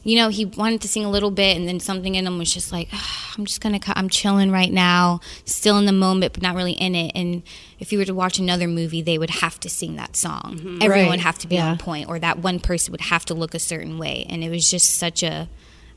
You 0.05 0.17
know, 0.17 0.29
he 0.29 0.45
wanted 0.45 0.83
to 0.83 0.89
sing 0.89 1.05
a 1.05 1.11
little 1.11 1.31
bit, 1.31 1.57
and 1.57 1.67
then 1.67 1.81
something 1.81 2.15
in 2.15 2.27
him 2.27 2.39
was 2.39 2.53
just 2.53 2.71
like, 2.73 2.89
"Ah, 2.93 3.33
"I'm 3.39 3.47
just 3.47 3.61
gonna. 3.61 3.81
I'm 3.89 4.09
chilling 4.11 4.51
right 4.51 4.71
now, 4.73 5.21
still 5.47 5.79
in 5.79 5.87
the 5.87 5.93
moment, 5.93 6.35
but 6.35 6.43
not 6.43 6.55
really 6.55 6.73
in 6.75 6.95
it." 6.95 7.13
And 7.15 7.43
if 7.81 7.91
you 7.91 7.99
were 7.99 8.05
to 8.05 8.15
watch 8.15 8.39
another 8.39 8.69
movie, 8.69 9.01
they 9.03 9.17
would 9.19 9.31
have 9.31 9.59
to 9.61 9.69
sing 9.71 9.97
that 9.97 10.15
song. 10.17 10.79
Everyone 10.83 10.91
Right. 11.07 11.09
would 11.11 11.21
have 11.21 11.39
to 11.39 11.49
be 11.49 11.55
Yeah. 11.57 11.71
on 11.71 11.79
point, 11.79 12.09
or 12.09 12.19
that 12.19 12.39
one 12.41 12.61
person 12.61 12.93
would 12.93 13.01
have 13.03 13.25
to 13.27 13.35
look 13.35 13.55
a 13.55 13.59
certain 13.59 13.99
way. 13.99 14.27
And 14.29 14.45
it 14.45 14.51
was 14.51 14.71
just 14.71 14.95
such 14.97 15.23
a, 15.23 15.49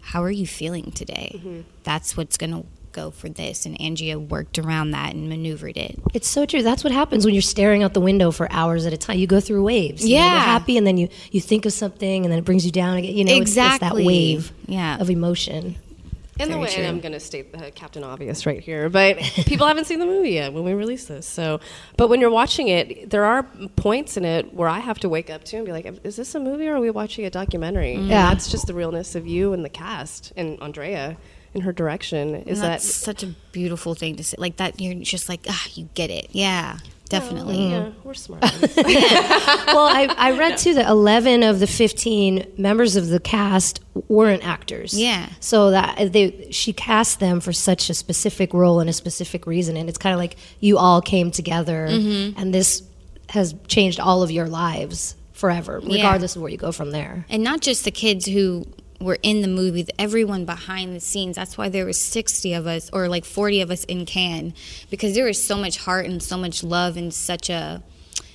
how 0.02 0.24
are 0.24 0.32
you 0.32 0.48
feeling 0.48 0.92
today? 0.94 1.40
That's 1.84 2.16
what's 2.16 2.38
gonna 2.38 2.64
go 2.98 3.12
for 3.12 3.30
this. 3.30 3.66
And 3.66 3.80
Andrea 3.80 4.18
worked 4.20 4.58
around 4.60 4.92
that 4.92 5.13
and 5.13 5.30
maneuvered 5.30 5.77
it. 5.77 6.00
It's 6.13 6.27
so 6.27 6.46
true. 6.46 6.63
That's 6.63 6.84
what 6.84 6.92
happens 6.92 7.25
when 7.25 7.34
you're 7.36 7.42
staring 7.42 7.84
out 7.84 7.94
the 7.94 8.01
window 8.01 8.32
for 8.32 8.51
hours 8.51 8.86
at 8.86 8.94
a 8.94 8.98
time. 8.98 9.18
You 9.20 9.27
go 9.27 9.39
through 9.39 9.63
waves. 9.63 10.06
You 10.08 10.16
know, 10.18 10.22
Yeah. 10.24 10.32
you're 10.34 10.42
happy, 10.42 10.77
and 10.77 10.86
then 10.88 10.98
you 10.98 11.08
you 11.32 11.39
think 11.42 11.66
of 11.66 11.74
something, 11.74 12.25
and 12.25 12.32
then 12.32 12.39
it 12.39 12.46
brings 12.46 12.66
you 12.66 12.72
down 12.72 12.98
again. 12.98 13.16
You 13.16 13.24
know, 13.25 13.34
it's, 13.36 13.56
it's 13.56 13.77
that 13.80 13.94
wave 13.96 14.51
Yeah. 14.68 14.98
of 15.00 15.10
emotion. 15.10 15.75
In 16.39 16.51
the 16.51 16.58
way 16.60 16.68
true. 16.68 16.84
and 16.84 16.88
I'm 16.88 17.00
going 17.00 17.13
to 17.13 17.20
state 17.20 17.51
the 17.51 17.72
Captain 17.72 18.04
Obvious 18.04 18.46
right 18.46 18.60
here, 18.60 18.89
but 18.89 19.18
people 19.48 19.66
haven't 19.66 19.86
seen 19.86 19.98
the 19.98 20.06
movie 20.06 20.30
yet 20.42 20.54
when 20.54 20.63
we 20.63 20.74
release 20.74 21.06
this. 21.06 21.25
So, 21.25 21.60
but 21.98 22.10
when 22.10 22.22
you're 22.22 22.30
watching 22.30 22.68
it, 22.68 23.10
there 23.10 23.25
are 23.25 23.42
points 23.75 24.18
in 24.18 24.24
it 24.24 24.54
where 24.54 24.70
I 24.70 24.77
have 24.77 25.00
to 25.00 25.10
wake 25.10 25.32
up 25.32 25.44
to 25.46 25.58
and 25.58 25.66
be 25.66 25.72
like, 25.72 25.88
"Is 26.04 26.16
this 26.16 26.36
a 26.36 26.39
movie 26.39 26.68
or 26.68 26.75
are 26.75 26.80
we 26.80 26.92
watching 26.92 27.25
a 27.25 27.32
documentary?" 27.32 27.96
And 27.96 28.08
Yeah. 28.08 28.30
that's 28.30 28.51
just 28.51 28.68
the 28.68 28.75
realness 28.75 29.16
of 29.16 29.25
you 29.25 29.51
and 29.54 29.66
the 29.66 29.70
cast 29.70 30.32
and 30.38 30.62
Andrea 30.62 31.18
in 31.54 31.62
her 31.62 31.72
direction. 31.72 32.36
Is 32.36 32.60
and 32.62 32.74
that 32.74 32.82
such 32.82 33.24
a 33.24 33.27
beautiful 33.51 33.94
thing 33.96 34.16
to 34.18 34.24
say. 34.24 34.36
Like 34.39 34.58
that, 34.58 34.80
you're 34.82 34.96
just 35.04 35.30
like, 35.30 35.42
ah, 35.50 35.66
you 35.74 35.89
get 35.94 36.10
it. 36.10 36.27
Yeah, 36.32 36.77
definitely. 37.10 37.70
Yeah, 37.70 37.92
we're 38.04 38.13
smart. 38.13 38.42
well, 38.77 39.88
I, 39.88 40.13
I 40.18 40.38
read 40.38 40.58
too 40.58 40.74
that 40.76 40.88
11 40.89 41.43
of 41.43 41.60
the 41.60 41.67
15 41.67 42.54
members 42.58 42.95
of 42.95 43.08
the 43.10 43.19
cast 43.19 43.80
weren't 44.08 44.45
actors. 44.45 44.98
Yeah. 44.98 45.30
So 45.39 45.72
that 45.72 46.13
they 46.13 46.50
she 46.52 46.74
cast 46.74 47.19
them 47.19 47.39
for 47.39 47.54
such 47.54 47.89
a 47.89 47.93
specific 47.93 48.54
role 48.54 48.80
and 48.80 48.89
a 48.89 48.93
specific 48.93 49.45
reason, 49.48 49.78
and 49.78 49.89
it's 49.89 49.98
kind 49.98 50.13
of 50.13 50.19
like 50.19 50.36
you 50.60 50.78
all 50.78 51.02
came 51.02 51.32
together, 51.32 51.88
Mm-hmm. 51.89 52.39
and 52.39 52.54
this 52.54 52.84
has 53.30 53.56
changed 53.67 54.00
all 54.00 54.24
of 54.24 54.32
your 54.32 54.48
lives 54.48 55.15
forever, 55.34 55.82
Yeah. 55.84 55.95
regardless 55.98 56.36
of 56.36 56.41
where 56.41 56.50
you 56.52 56.58
go 56.58 56.72
from 56.72 56.91
there. 56.91 57.26
and 57.30 57.43
not 57.43 57.62
just 57.62 57.84
the 57.84 57.91
kids 57.91 58.26
who 58.26 58.65
were 59.00 59.18
in 59.22 59.42
the 59.42 59.48
movie 59.48 59.86
everyone 60.00 60.46
behind 60.46 60.96
the 60.96 61.00
scenes. 61.00 61.36
That's 61.36 61.58
why 61.58 61.70
there 61.70 61.86
was 61.86 62.00
60 62.02 62.54
of 62.54 62.68
us 62.68 62.90
or 62.92 63.08
like 63.08 63.26
40 63.26 63.62
of 63.62 63.72
us 63.72 63.84
in 63.86 64.06
can 64.06 64.54
because 64.90 65.14
there 65.14 65.26
was 65.26 65.42
so 65.42 65.58
much 65.58 65.78
heart 65.78 66.06
and 66.06 66.22
so 66.22 66.38
much 66.38 66.64
love 66.64 66.98
and 66.98 67.14
such 67.14 67.50
a 67.50 67.84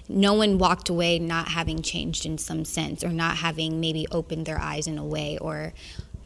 no 0.09 0.35
one 0.35 0.59
walked 0.59 0.89
away 0.89 1.19
not 1.19 1.49
having 1.49 1.81
changed 1.81 2.27
in 2.27 2.37
some 2.37 2.65
sense 2.65 3.03
or 3.03 3.09
not 3.09 3.39
having 3.39 3.81
maybe 3.81 4.07
opened 4.11 4.47
their 4.47 4.61
eyes 4.61 4.87
in 4.87 4.99
a 4.99 5.05
way 5.05 5.39
or 5.39 5.73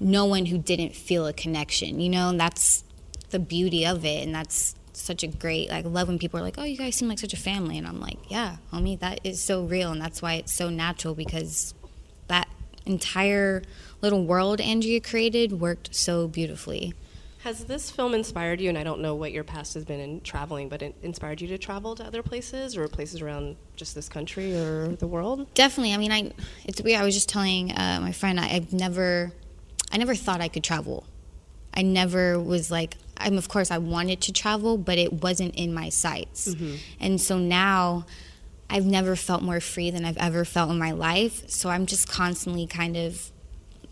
no 0.00 0.24
one 0.24 0.46
who 0.46 0.58
didn't 0.58 0.94
feel 0.94 1.26
a 1.26 1.32
connection 1.32 2.00
you 2.00 2.08
know? 2.08 2.28
And 2.28 2.40
that's 2.40 2.84
the 3.30 3.38
beauty 3.38 3.86
of 3.86 4.04
it 4.04 4.24
and 4.24 4.34
that's 4.34 4.74
such 4.92 5.22
a 5.22 5.26
great 5.26 5.68
like 5.68 5.84
love 5.84 6.08
when 6.08 6.18
people 6.18 6.40
are 6.40 6.42
like 6.42 6.54
oh 6.56 6.64
you 6.64 6.76
guys 6.76 6.94
seem 6.94 7.08
like 7.08 7.18
such 7.18 7.34
a 7.34 7.36
family 7.36 7.76
and 7.76 7.86
i'm 7.86 8.00
like 8.00 8.16
yeah 8.30 8.56
homie 8.72 8.98
that 8.98 9.20
is 9.24 9.42
so 9.42 9.62
real 9.62 9.92
and 9.92 10.00
that's 10.00 10.22
why 10.22 10.34
it's 10.34 10.54
so 10.54 10.70
natural 10.70 11.14
because 11.14 11.74
that 12.28 12.48
entire 12.86 13.62
little 14.00 14.24
world 14.24 14.60
Andrea 14.60 15.00
created 15.00 15.60
worked 15.60 15.94
so 15.94 16.28
beautifully. 16.28 16.94
Has 17.40 17.66
this 17.66 17.90
film 17.90 18.12
inspired 18.12 18.60
you? 18.60 18.68
And 18.68 18.76
I 18.76 18.82
don't 18.82 19.00
know 19.00 19.14
what 19.14 19.30
your 19.30 19.44
past 19.44 19.74
has 19.74 19.84
been 19.84 20.00
in 20.00 20.20
traveling, 20.22 20.68
but 20.68 20.82
it 20.82 20.96
inspired 21.02 21.40
you 21.40 21.46
to 21.48 21.58
travel 21.58 21.94
to 21.94 22.04
other 22.04 22.22
places 22.22 22.76
or 22.76 22.88
places 22.88 23.22
around 23.22 23.56
just 23.76 23.94
this 23.94 24.08
country 24.08 24.54
or 24.56 24.88
the 24.88 25.06
world? 25.06 25.46
Definitely. 25.54 25.94
I 25.94 25.96
mean, 25.96 26.10
I 26.10 26.32
it's 26.64 26.80
weird. 26.80 27.00
I 27.00 27.04
was 27.04 27.14
just 27.14 27.28
telling 27.28 27.70
uh, 27.70 28.00
my 28.02 28.10
friend 28.12 28.40
I, 28.40 28.48
I've 28.48 28.72
never, 28.72 29.32
I 29.92 29.96
never 29.96 30.14
thought 30.14 30.40
I 30.40 30.48
could 30.48 30.64
travel. 30.64 31.06
I 31.72 31.82
never 31.82 32.40
was 32.40 32.70
like, 32.70 32.96
I'm 33.16 33.38
of 33.38 33.48
course 33.48 33.70
I 33.70 33.78
wanted 33.78 34.20
to 34.22 34.32
travel, 34.32 34.76
but 34.76 34.98
it 34.98 35.12
wasn't 35.12 35.54
in 35.54 35.72
my 35.72 35.88
sights. 35.88 36.54
And 36.98 37.20
so 37.20 37.38
now, 37.38 38.06
I've 38.68 38.86
never 38.86 39.14
felt 39.14 39.42
more 39.42 39.60
free 39.60 39.90
than 39.92 40.04
I've 40.04 40.16
ever 40.16 40.44
felt 40.44 40.70
in 40.70 40.78
my 40.78 40.90
life. 40.90 41.48
So 41.48 41.70
I'm 41.70 41.86
just 41.86 42.08
constantly 42.08 42.66
kind 42.66 42.96
of, 42.96 43.30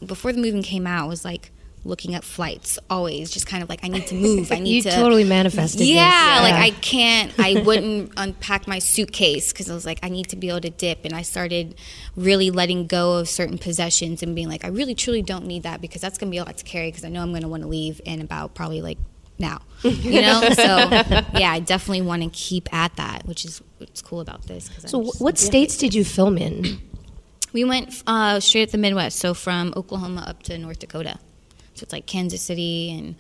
before 0.05 0.33
the 0.33 0.41
movie 0.41 0.63
came 0.63 0.87
out, 0.87 1.05
I 1.05 1.09
was 1.09 1.25
like 1.25 1.51
looking 1.87 2.15
at 2.15 2.25
flights 2.25 2.79
always, 2.89 3.31
just 3.31 3.47
kind 3.47 3.63
of 3.63 3.69
like 3.69 3.81
I 3.85 3.89
need 3.89 4.07
to 4.07 4.15
move. 4.15 4.51
I 4.51 4.59
need 4.61 4.71
You 4.77 4.83
to 4.83 4.91
totally 4.91 5.25
manifested 5.25 5.81
this. 5.81 5.89
yeah, 5.89 6.39
like 6.43 6.55
I 6.55 6.71
can't, 6.81 7.31
I 7.39 7.61
wouldn't 7.61 8.13
unpack 8.17 8.67
my 8.67 8.79
suitcase 8.79 9.53
because 9.53 9.71
I 9.71 9.75
was 9.75 9.85
like, 9.85 9.99
I 10.03 10.09
need 10.09 10.29
to 10.31 10.37
be 10.37 10.49
able 10.49 10.63
to 10.63 10.71
dip. 10.71 11.05
And 11.05 11.15
I 11.15 11.21
started 11.23 11.75
really 12.17 12.51
letting 12.51 12.87
go 12.87 13.19
of 13.19 13.29
certain 13.29 13.59
possessions 13.59 14.23
and 14.23 14.35
being 14.35 14.49
like, 14.49 14.65
I 14.65 14.69
really 14.69 14.95
truly 14.95 15.21
don't 15.21 15.47
need 15.47 15.63
that 15.65 15.83
because 15.83 16.01
that's 16.01 16.17
going 16.17 16.31
to 16.31 16.35
be 16.35 16.39
a 16.39 16.45
lot 16.45 16.57
to 16.57 16.65
carry 16.65 16.89
because 16.89 17.05
I 17.05 17.09
know 17.11 17.21
I'm 17.21 17.31
going 17.33 17.43
to 17.43 17.49
want 17.49 17.63
to 17.65 17.69
leave 17.69 18.01
in 18.07 18.23
about 18.23 18.55
probably 18.55 18.81
like 18.81 18.97
now, 19.39 19.61
you 19.83 20.23
know? 20.23 20.41
so 20.55 20.65
yeah, 21.39 21.51
I 21.53 21.61
definitely 21.61 22.03
want 22.03 22.23
to 22.23 22.31
keep 22.31 22.73
at 22.73 22.97
that, 22.97 23.27
which 23.27 23.45
is 23.45 23.61
what's 23.77 24.01
cool 24.01 24.21
about 24.21 24.45
this 24.45 24.71
So, 24.87 25.03
what 25.19 25.37
states 25.37 25.77
did 25.77 25.93
you 25.93 26.03
film 26.05 26.39
in? 26.39 26.81
We 27.55 27.65
went 27.65 28.03
uh, 28.07 28.41
straight 28.41 28.65
at 28.65 28.73
the 28.73 28.79
Midwest, 28.79 29.19
so 29.19 29.33
from 29.33 29.73
Oklahoma 29.77 30.25
up 30.27 30.43
to 30.43 30.59
North 30.59 30.81
Dakota. 30.81 31.19
So 31.75 31.85
it's 31.85 31.93
like 31.93 32.05
Kansas 32.05 32.43
City 32.43 32.93
and 32.93 33.15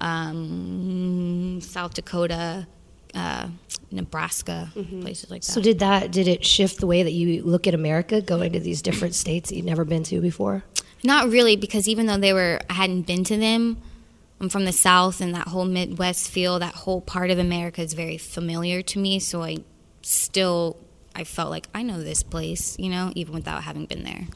um, 0.00 1.60
South 1.60 1.94
Dakota, 1.94 2.68
uh, 3.14 3.48
Nebraska, 3.90 4.70
places 5.00 5.30
like 5.30 5.42
that. 5.42 5.52
So, 5.52 5.60
did 5.60 5.80
that 5.80 6.12
did 6.12 6.28
it 6.28 6.44
shift 6.44 6.80
the 6.80 6.86
way 6.86 7.02
that 7.02 7.12
you 7.12 7.42
look 7.42 7.66
at 7.66 7.74
America, 7.74 8.20
going 8.20 8.52
to 8.52 8.60
these 8.60 8.82
different 8.82 9.14
states 9.14 9.50
that 9.50 9.56
you've 9.56 9.66
never 9.66 9.84
been 9.84 10.02
to 10.04 10.20
before? 10.20 10.62
Not 11.02 11.30
really, 11.30 11.56
because 11.56 11.88
even 11.88 12.06
though 12.06 12.16
they 12.18 12.32
were, 12.32 12.60
I 12.70 12.74
hadn't 12.74 13.02
been 13.02 13.24
to 13.24 13.36
them. 13.36 13.78
I'm 14.40 14.48
from 14.48 14.64
the 14.64 14.72
South, 14.72 15.20
and 15.20 15.34
that 15.34 15.48
whole 15.48 15.64
Midwest 15.64 16.30
feel, 16.30 16.58
that 16.58 16.74
whole 16.74 17.00
part 17.00 17.30
of 17.30 17.38
America 17.38 17.80
is 17.80 17.94
very 17.94 18.18
familiar 18.18 18.82
to 18.82 18.98
me. 18.98 19.18
So 19.18 19.42
I 19.42 19.58
still, 20.02 20.76
I 21.14 21.24
felt 21.24 21.50
like 21.50 21.68
I 21.74 21.82
know 21.82 22.02
this 22.02 22.22
place, 22.22 22.78
you 22.78 22.88
know, 22.88 23.12
even 23.14 23.34
without 23.34 23.62
having 23.62 23.86
been 23.86 24.02
there. 24.02 24.26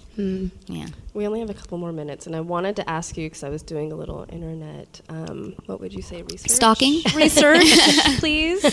Yeah. 0.67 0.87
We 1.15 1.27
only 1.27 1.41
have 1.41 1.51
a 1.51 1.55
couple 1.55 1.79
more 1.79 1.93
minutes, 1.93 2.27
and 2.27 2.37
I 2.37 2.41
wanted 2.41 2.77
to 2.77 2.89
ask 2.89 3.17
you 3.17 3.27
because 3.27 3.43
I 3.43 3.49
was 3.49 3.63
doing 3.63 3.93
a 3.93 3.95
little 3.95 4.27
internet. 4.29 5.01
Um, 5.09 5.55
what 5.67 5.81
would 5.81 5.93
you 5.93 6.03
say? 6.03 6.23
Research. 6.23 6.51
Stalking? 6.51 7.03
Research, 7.15 7.65
please. 8.19 8.65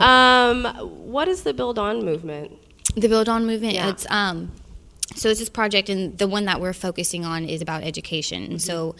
Um, 0.00 0.64
what 1.10 1.28
is 1.28 1.42
the 1.42 1.52
Build 1.54 1.78
On 1.78 2.04
movement? 2.04 2.52
The 2.96 3.08
Build 3.08 3.28
On 3.28 3.46
movement. 3.46 3.74
Yeah. 3.74 3.90
It's 3.90 4.06
um, 4.10 4.52
so 5.14 5.28
it's 5.28 5.40
this 5.40 5.48
project, 5.48 5.88
and 5.88 6.16
the 6.18 6.26
one 6.26 6.46
that 6.46 6.60
we're 6.60 6.72
focusing 6.72 7.24
on 7.24 7.44
is 7.44 7.62
about 7.62 7.82
education. 7.82 8.44
And 8.44 8.62
so, 8.62 8.96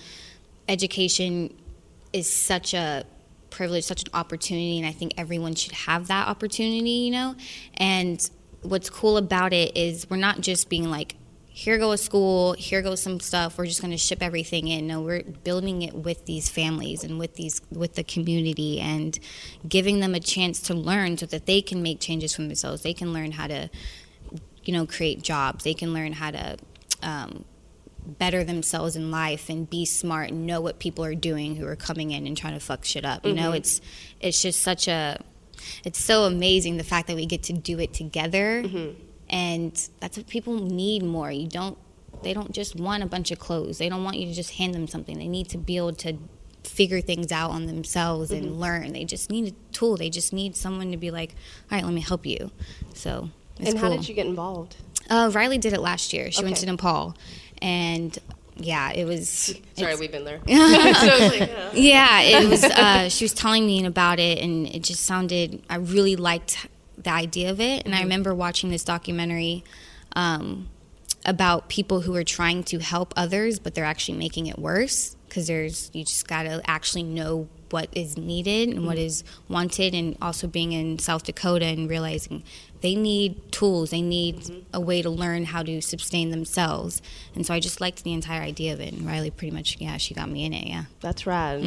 education 0.69 1.55
is 2.13 2.31
such 2.31 2.75
a 2.75 3.05
privilege, 3.51 3.85
such 3.85 4.03
an 4.03 4.09
opportunity, 4.15 4.79
and 4.79 4.87
I 4.87 4.93
think 4.93 5.15
everyone 5.17 5.55
should 5.55 5.73
have 5.73 6.09
that 6.09 6.29
opportunity. 6.29 6.91
You 6.91 7.11
know, 7.11 7.35
and 7.75 8.31
what's 8.65 8.91
cool 8.91 9.17
about 9.17 9.53
it 9.53 9.77
is 9.77 10.09
we're 10.11 10.17
not 10.17 10.41
just 10.41 10.69
being 10.69 10.91
like 10.91 11.17
here 11.57 11.79
go 11.79 11.93
a 11.93 11.99
school, 11.99 12.55
here 12.55 12.83
goes 12.83 13.01
some 13.01 13.21
stuff. 13.21 13.57
We're 13.57 13.67
just 13.67 13.81
going 13.81 13.93
to 13.93 13.97
ship 13.97 14.21
everything 14.21 14.67
in. 14.67 14.89
No, 14.89 15.01
we're 15.01 15.23
building 15.23 15.83
it 15.83 15.95
with 15.95 16.27
these 16.27 16.49
families 16.49 17.05
and 17.05 17.17
with 17.17 17.37
these 17.37 17.63
with 17.71 17.95
the 17.95 18.03
community 18.03 18.81
and 18.81 19.17
giving 19.69 20.01
them 20.01 20.17
a 20.17 20.21
chance 20.21 20.61
to 20.63 20.75
learn 20.75 21.17
so 21.17 21.27
that 21.27 21.47
they 21.47 21.63
can 21.63 21.81
make 21.81 22.01
changes 22.01 22.35
for 22.35 22.43
themselves. 22.43 22.83
They 22.83 22.93
can 22.93 23.13
learn 23.13 23.31
how 23.31 23.47
to, 23.47 23.71
you 24.65 24.73
know, 24.73 24.85
create 24.85 25.23
jobs. 25.23 25.63
They 25.63 25.75
can 25.75 25.95
learn 25.95 26.13
how 26.13 26.33
to. 26.33 26.57
Um, 27.03 27.45
better 28.07 28.45
themselves 28.45 28.97
in 28.97 29.11
life 29.11 29.49
and 29.49 29.69
be 29.71 29.87
smart 29.87 30.29
and 30.29 30.47
know 30.47 30.61
what 30.61 30.79
people 30.79 31.03
are 31.03 31.15
doing 31.15 31.57
who 31.57 31.67
are 31.67 31.75
coming 31.75 32.11
in 32.11 32.27
and 32.27 32.37
trying 32.37 32.53
to 32.53 32.61
fuck 32.61 32.85
shit 32.85 33.03
up. 33.03 33.25
You 33.25 33.33
know, 33.33 33.53
it's 33.53 33.81
it's 34.21 34.43
just 34.43 34.61
such 34.61 34.89
a 34.89 35.23
it's 35.85 35.99
so 35.99 36.25
amazing 36.25 36.77
the 36.77 36.85
fact 36.85 37.07
that 37.09 37.17
we 37.17 37.27
get 37.27 37.43
to 37.45 37.53
do 37.53 37.79
it 37.79 37.93
together. 37.93 38.65
And 39.29 39.89
that's 40.01 40.17
what 40.17 40.27
people 40.29 40.55
need 40.55 41.03
more. 41.03 41.31
You 41.31 41.49
don't 41.49 41.79
they 42.23 42.33
don't 42.33 42.53
just 42.53 42.77
want 42.77 43.03
a 43.03 43.07
bunch 43.07 43.31
of 43.31 43.39
clothes. 43.39 43.79
They 43.79 43.89
don't 43.89 44.05
want 44.05 44.17
you 44.17 44.27
to 44.27 44.33
just 44.35 44.53
hand 44.53 44.75
them 44.75 44.87
something. 44.87 45.19
They 45.19 45.29
need 45.29 45.49
to 45.51 45.59
be 45.59 45.77
able 45.77 45.93
to 45.95 46.17
figure 46.63 47.01
things 47.01 47.31
out 47.31 47.51
on 47.51 47.67
themselves 47.67 48.31
and 48.31 48.59
learn. 48.59 48.93
They 48.93 49.05
just 49.05 49.31
need 49.31 49.49
a 49.49 49.73
tool. 49.73 49.97
They 49.97 50.11
just 50.11 50.33
need 50.33 50.57
someone 50.57 50.91
to 50.91 50.97
be 50.97 51.11
like 51.11 51.35
all 51.71 51.77
right 51.77 51.85
let 51.85 51.93
me 51.93 52.01
help 52.01 52.25
you. 52.27 52.51
So 52.95 53.31
and 53.59 53.69
cool. 53.69 53.79
how 53.79 53.89
did 53.91 54.09
you 54.09 54.15
get 54.15 54.27
involved? 54.27 54.77
uh, 55.11 55.31
riley 55.35 55.59
did 55.59 55.73
it 55.73 55.81
last 55.81 56.13
year. 56.13 56.31
She 56.31 56.43
went 56.43 56.57
to 56.57 56.67
nepal. 56.67 57.17
And 57.61 58.17
yeah 58.57 58.93
it 58.93 59.05
was 59.05 59.55
Sorry, 59.77 59.97
we've 59.97 60.13
been 60.13 60.25
there. 60.25 60.41
so 60.47 60.55
like, 60.55 61.41
yeah. 61.41 61.71
yeah, 61.73 62.21
it 62.21 62.49
was. 62.49 62.63
Uh, 62.63 63.09
she 63.09 63.25
was 63.25 63.35
telling 63.35 63.67
me 63.67 63.85
about 63.85 64.21
it, 64.21 64.39
and 64.39 64.67
it 64.69 64.83
just 64.83 65.05
sounded. 65.05 65.63
I 65.69 65.77
really 65.77 66.17
liked 66.17 66.69
the 66.97 67.11
idea 67.11 67.51
of 67.51 67.61
it, 67.61 67.85
and 67.85 67.95
I 67.95 68.03
remember 68.03 68.35
watching 68.35 68.71
this 68.71 68.85
documentary 68.85 69.65
um, 70.15 70.69
about 71.27 71.69
people 71.69 72.03
who 72.03 72.15
are 72.15 72.25
trying 72.25 72.63
to 72.65 72.79
help 72.79 73.13
others, 73.17 73.59
but 73.59 73.75
they're 73.75 73.85
actually 73.85 74.19
making 74.19 74.47
it 74.47 74.59
worse 74.59 75.17
because 75.29 75.49
there's 75.49 75.91
you 75.93 76.05
just 76.05 76.29
gotta 76.29 76.63
actually 76.65 77.03
know 77.03 77.49
what 77.75 77.89
is 77.93 78.17
needed 78.17 78.69
and 78.69 78.87
what 78.87 78.97
is 78.99 79.25
wanted, 79.49 79.95
and 79.95 80.17
also 80.23 80.47
being 80.47 80.71
in 80.71 81.01
South 81.01 81.25
Dakota 81.25 81.67
and 81.67 81.91
realizing 81.91 82.45
they 82.83 82.95
need 82.95 83.51
tools, 83.51 83.91
they 83.91 84.03
need 84.03 84.65
a 84.73 84.79
way 84.79 85.01
to 85.01 85.09
learn 85.09 85.47
how 85.47 85.63
to 85.63 85.81
sustain 85.81 86.31
themselves, 86.31 87.03
and 87.35 87.45
so 87.45 87.53
I 87.53 87.59
just 87.59 87.81
liked 87.81 88.05
the 88.05 88.13
entire 88.13 88.43
idea 88.43 88.75
of 88.75 88.81
it. 88.81 88.93
And 88.93 89.07
Riley, 89.07 89.31
pretty 89.31 89.53
much, 89.53 89.79
yeah, 89.81 89.97
she 89.97 90.15
got 90.15 90.29
me 90.31 90.45
in 90.45 90.53
it, 90.53 90.69
yeah. 90.69 90.85
That's 91.01 91.27
rad. 91.27 91.63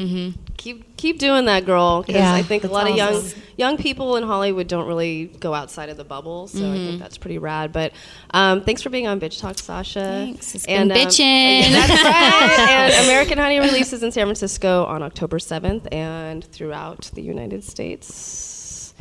Keep 0.58 0.96
keep 0.96 1.20
doing 1.20 1.46
that, 1.46 1.66
girl. 1.66 2.02
Because 2.04 2.16
Yeah, 2.16 2.34
I 2.34 2.44
think 2.44 2.64
a 2.64 2.68
lot 2.68 2.90
of 2.90 2.96
young 2.96 3.24
young 3.58 3.78
people 3.78 4.16
in 4.16 4.24
Hollywood 4.24 4.68
don't 4.68 4.88
really 4.88 5.26
go 5.40 5.54
outside 5.54 5.90
of 5.90 5.98
the 5.98 6.04
bubble. 6.04 6.48
So 6.48 6.60
I 6.72 6.76
think 6.76 7.00
that's 7.00 7.18
pretty 7.18 7.38
rad. 7.40 7.74
But 7.74 7.94
um, 8.32 8.62
thanks 8.62 8.82
for 8.82 8.90
being 8.90 9.08
on 9.08 9.20
Bitch 9.20 9.40
Talk, 9.40 9.58
Sasha. 9.58 10.00
Thanks. 10.00 10.56
It's 10.56 10.66
been 10.66 10.92
um, 10.92 10.98
bitchin'. 10.98 11.72
that's 11.72 12.04
right. 12.04 12.68
and 12.70 13.06
American 13.08 13.38
Honey 13.40 13.60
releases 13.60 14.04
in 14.04 14.12
San 14.12 14.26
Francisco 14.26 14.86
on 14.86 15.02
October 15.02 15.40
seventh 15.40 15.88
and 15.98 16.44
throughout 16.44 17.10
the 17.14 17.22
United 17.22 17.64
States 17.64 18.94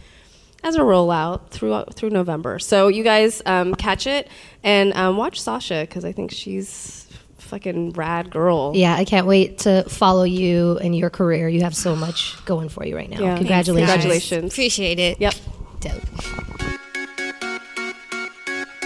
as 0.63 0.75
a 0.75 0.81
rollout 0.81 1.49
through 1.51 1.85
through 1.95 2.11
November. 2.11 2.59
So 2.59 2.89
you 2.89 3.05
guys 3.05 3.43
um, 3.47 3.75
catch 3.75 4.07
it 4.07 4.29
and 4.63 4.93
um, 4.95 5.17
watch 5.17 5.41
Sasha 5.41 5.83
because 5.83 6.05
I 6.05 6.13
think 6.13 6.31
she's 6.33 7.07
fucking 7.39 7.93
rad 7.93 8.31
girl. 8.31 8.73
Yeah, 8.75 8.95
I 8.95 9.05
can't 9.05 9.27
wait 9.27 9.59
to 9.59 9.85
follow 9.85 10.25
you 10.25 10.79
and 10.79 10.97
your 10.97 11.11
career. 11.11 11.49
You 11.49 11.63
have 11.63 11.77
so 11.77 11.95
much 11.95 12.45
going 12.45 12.69
for 12.69 12.85
you 12.85 12.97
right 12.97 13.09
now. 13.09 13.21
Yeah. 13.21 13.37
Congratulations. 13.37 13.91
Congratulations. 13.93 14.53
Appreciate 14.53 14.99
it. 14.99 15.21
Yep. 15.21 15.35
Dope. 15.81 16.46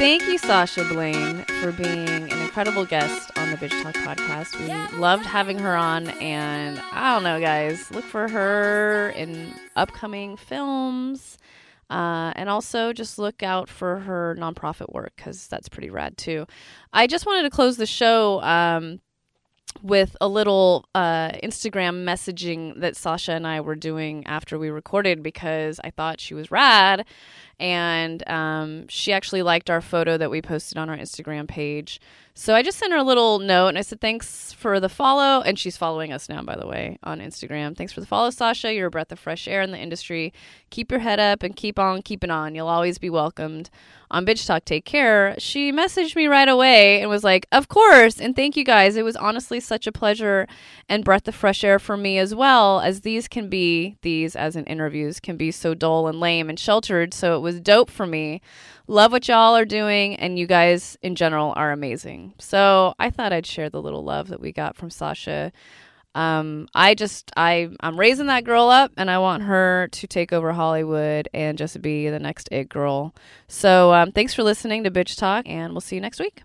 Thank 0.00 0.22
you, 0.22 0.38
Sasha 0.38 0.82
Blaine, 0.84 1.44
for 1.60 1.72
being 1.72 2.08
an 2.08 2.40
incredible 2.40 2.86
guest 2.86 3.30
on 3.36 3.50
the 3.50 3.58
Bitch 3.58 3.82
Talk 3.82 3.94
podcast. 3.96 4.58
We 4.58 4.98
loved 4.98 5.26
having 5.26 5.58
her 5.58 5.76
on, 5.76 6.08
and 6.22 6.80
I 6.90 7.12
don't 7.12 7.22
know, 7.22 7.38
guys, 7.38 7.90
look 7.90 8.06
for 8.06 8.26
her 8.26 9.10
in 9.10 9.52
upcoming 9.76 10.38
films. 10.38 11.36
Uh, 11.90 12.32
and 12.34 12.48
also 12.48 12.94
just 12.94 13.18
look 13.18 13.42
out 13.42 13.68
for 13.68 13.98
her 13.98 14.34
nonprofit 14.38 14.90
work 14.90 15.12
because 15.16 15.46
that's 15.48 15.68
pretty 15.68 15.90
rad 15.90 16.16
too. 16.16 16.46
I 16.94 17.06
just 17.06 17.26
wanted 17.26 17.42
to 17.42 17.50
close 17.50 17.76
the 17.76 17.84
show 17.84 18.40
um, 18.40 19.00
with 19.82 20.16
a 20.20 20.28
little 20.28 20.88
uh, 20.94 21.32
Instagram 21.44 22.04
messaging 22.04 22.80
that 22.80 22.96
Sasha 22.96 23.32
and 23.32 23.46
I 23.46 23.60
were 23.60 23.74
doing 23.74 24.26
after 24.26 24.58
we 24.58 24.70
recorded 24.70 25.22
because 25.22 25.78
I 25.84 25.90
thought 25.90 26.20
she 26.20 26.32
was 26.32 26.50
rad. 26.50 27.04
And 27.60 28.28
um, 28.28 28.88
she 28.88 29.12
actually 29.12 29.42
liked 29.42 29.68
our 29.68 29.82
photo 29.82 30.16
that 30.16 30.30
we 30.30 30.40
posted 30.40 30.78
on 30.78 30.88
our 30.88 30.96
Instagram 30.96 31.46
page. 31.46 32.00
So 32.34 32.54
I 32.54 32.62
just 32.62 32.78
sent 32.78 32.92
her 32.92 32.98
a 32.98 33.04
little 33.04 33.38
note 33.38 33.68
and 33.68 33.78
I 33.78 33.82
said, 33.82 34.00
Thanks 34.00 34.52
for 34.52 34.80
the 34.80 34.88
follow. 34.88 35.42
And 35.42 35.58
she's 35.58 35.76
following 35.76 36.10
us 36.10 36.26
now, 36.26 36.42
by 36.42 36.56
the 36.56 36.66
way, 36.66 36.98
on 37.02 37.20
Instagram. 37.20 37.76
Thanks 37.76 37.92
for 37.92 38.00
the 38.00 38.06
follow, 38.06 38.30
Sasha. 38.30 38.72
You're 38.72 38.86
a 38.86 38.90
breath 38.90 39.12
of 39.12 39.18
fresh 39.18 39.46
air 39.46 39.60
in 39.60 39.72
the 39.72 39.78
industry. 39.78 40.32
Keep 40.70 40.90
your 40.90 41.00
head 41.00 41.20
up 41.20 41.42
and 41.42 41.54
keep 41.54 41.78
on 41.78 42.00
keeping 42.00 42.30
on. 42.30 42.54
You'll 42.54 42.68
always 42.68 42.96
be 42.96 43.10
welcomed 43.10 43.68
on 44.10 44.24
Bitch 44.24 44.46
Talk. 44.46 44.64
Take 44.64 44.86
care. 44.86 45.34
She 45.38 45.70
messaged 45.70 46.16
me 46.16 46.28
right 46.28 46.48
away 46.48 47.02
and 47.02 47.10
was 47.10 47.24
like, 47.24 47.46
Of 47.52 47.68
course. 47.68 48.18
And 48.20 48.34
thank 48.34 48.56
you 48.56 48.64
guys. 48.64 48.96
It 48.96 49.04
was 49.04 49.16
honestly 49.16 49.60
such 49.60 49.86
a 49.86 49.92
pleasure 49.92 50.46
and 50.88 51.04
breath 51.04 51.28
of 51.28 51.34
fresh 51.34 51.62
air 51.62 51.78
for 51.78 51.96
me 51.96 52.16
as 52.16 52.34
well, 52.34 52.80
as 52.80 53.02
these 53.02 53.28
can 53.28 53.50
be, 53.50 53.96
these 54.00 54.34
as 54.34 54.56
in 54.56 54.64
interviews, 54.64 55.20
can 55.20 55.36
be 55.36 55.50
so 55.50 55.74
dull 55.74 56.06
and 56.06 56.20
lame 56.20 56.48
and 56.48 56.58
sheltered. 56.58 57.12
So 57.12 57.36
it 57.36 57.40
was 57.50 57.60
dope 57.60 57.90
for 57.90 58.06
me. 58.06 58.40
Love 58.86 59.12
what 59.12 59.28
y'all 59.28 59.56
are 59.56 59.64
doing, 59.64 60.16
and 60.16 60.38
you 60.38 60.46
guys 60.46 60.96
in 61.02 61.14
general 61.14 61.52
are 61.56 61.72
amazing. 61.72 62.34
So 62.38 62.94
I 62.98 63.10
thought 63.10 63.32
I'd 63.32 63.46
share 63.46 63.70
the 63.70 63.82
little 63.82 64.04
love 64.04 64.28
that 64.28 64.40
we 64.40 64.52
got 64.52 64.76
from 64.76 64.90
Sasha. 64.90 65.52
Um, 66.14 66.66
I 66.74 66.94
just 66.94 67.30
I 67.36 67.70
I'm 67.80 67.98
raising 67.98 68.26
that 68.26 68.44
girl 68.44 68.68
up, 68.68 68.92
and 68.96 69.10
I 69.10 69.18
want 69.18 69.44
her 69.44 69.88
to 69.92 70.06
take 70.06 70.32
over 70.32 70.52
Hollywood 70.52 71.28
and 71.32 71.56
just 71.56 71.80
be 71.82 72.08
the 72.08 72.18
next 72.18 72.48
it 72.50 72.68
girl. 72.68 73.14
So 73.46 73.92
um, 73.92 74.12
thanks 74.12 74.34
for 74.34 74.42
listening 74.42 74.84
to 74.84 74.90
Bitch 74.90 75.16
Talk, 75.16 75.48
and 75.48 75.72
we'll 75.72 75.80
see 75.80 75.96
you 75.96 76.02
next 76.02 76.18
week. 76.18 76.42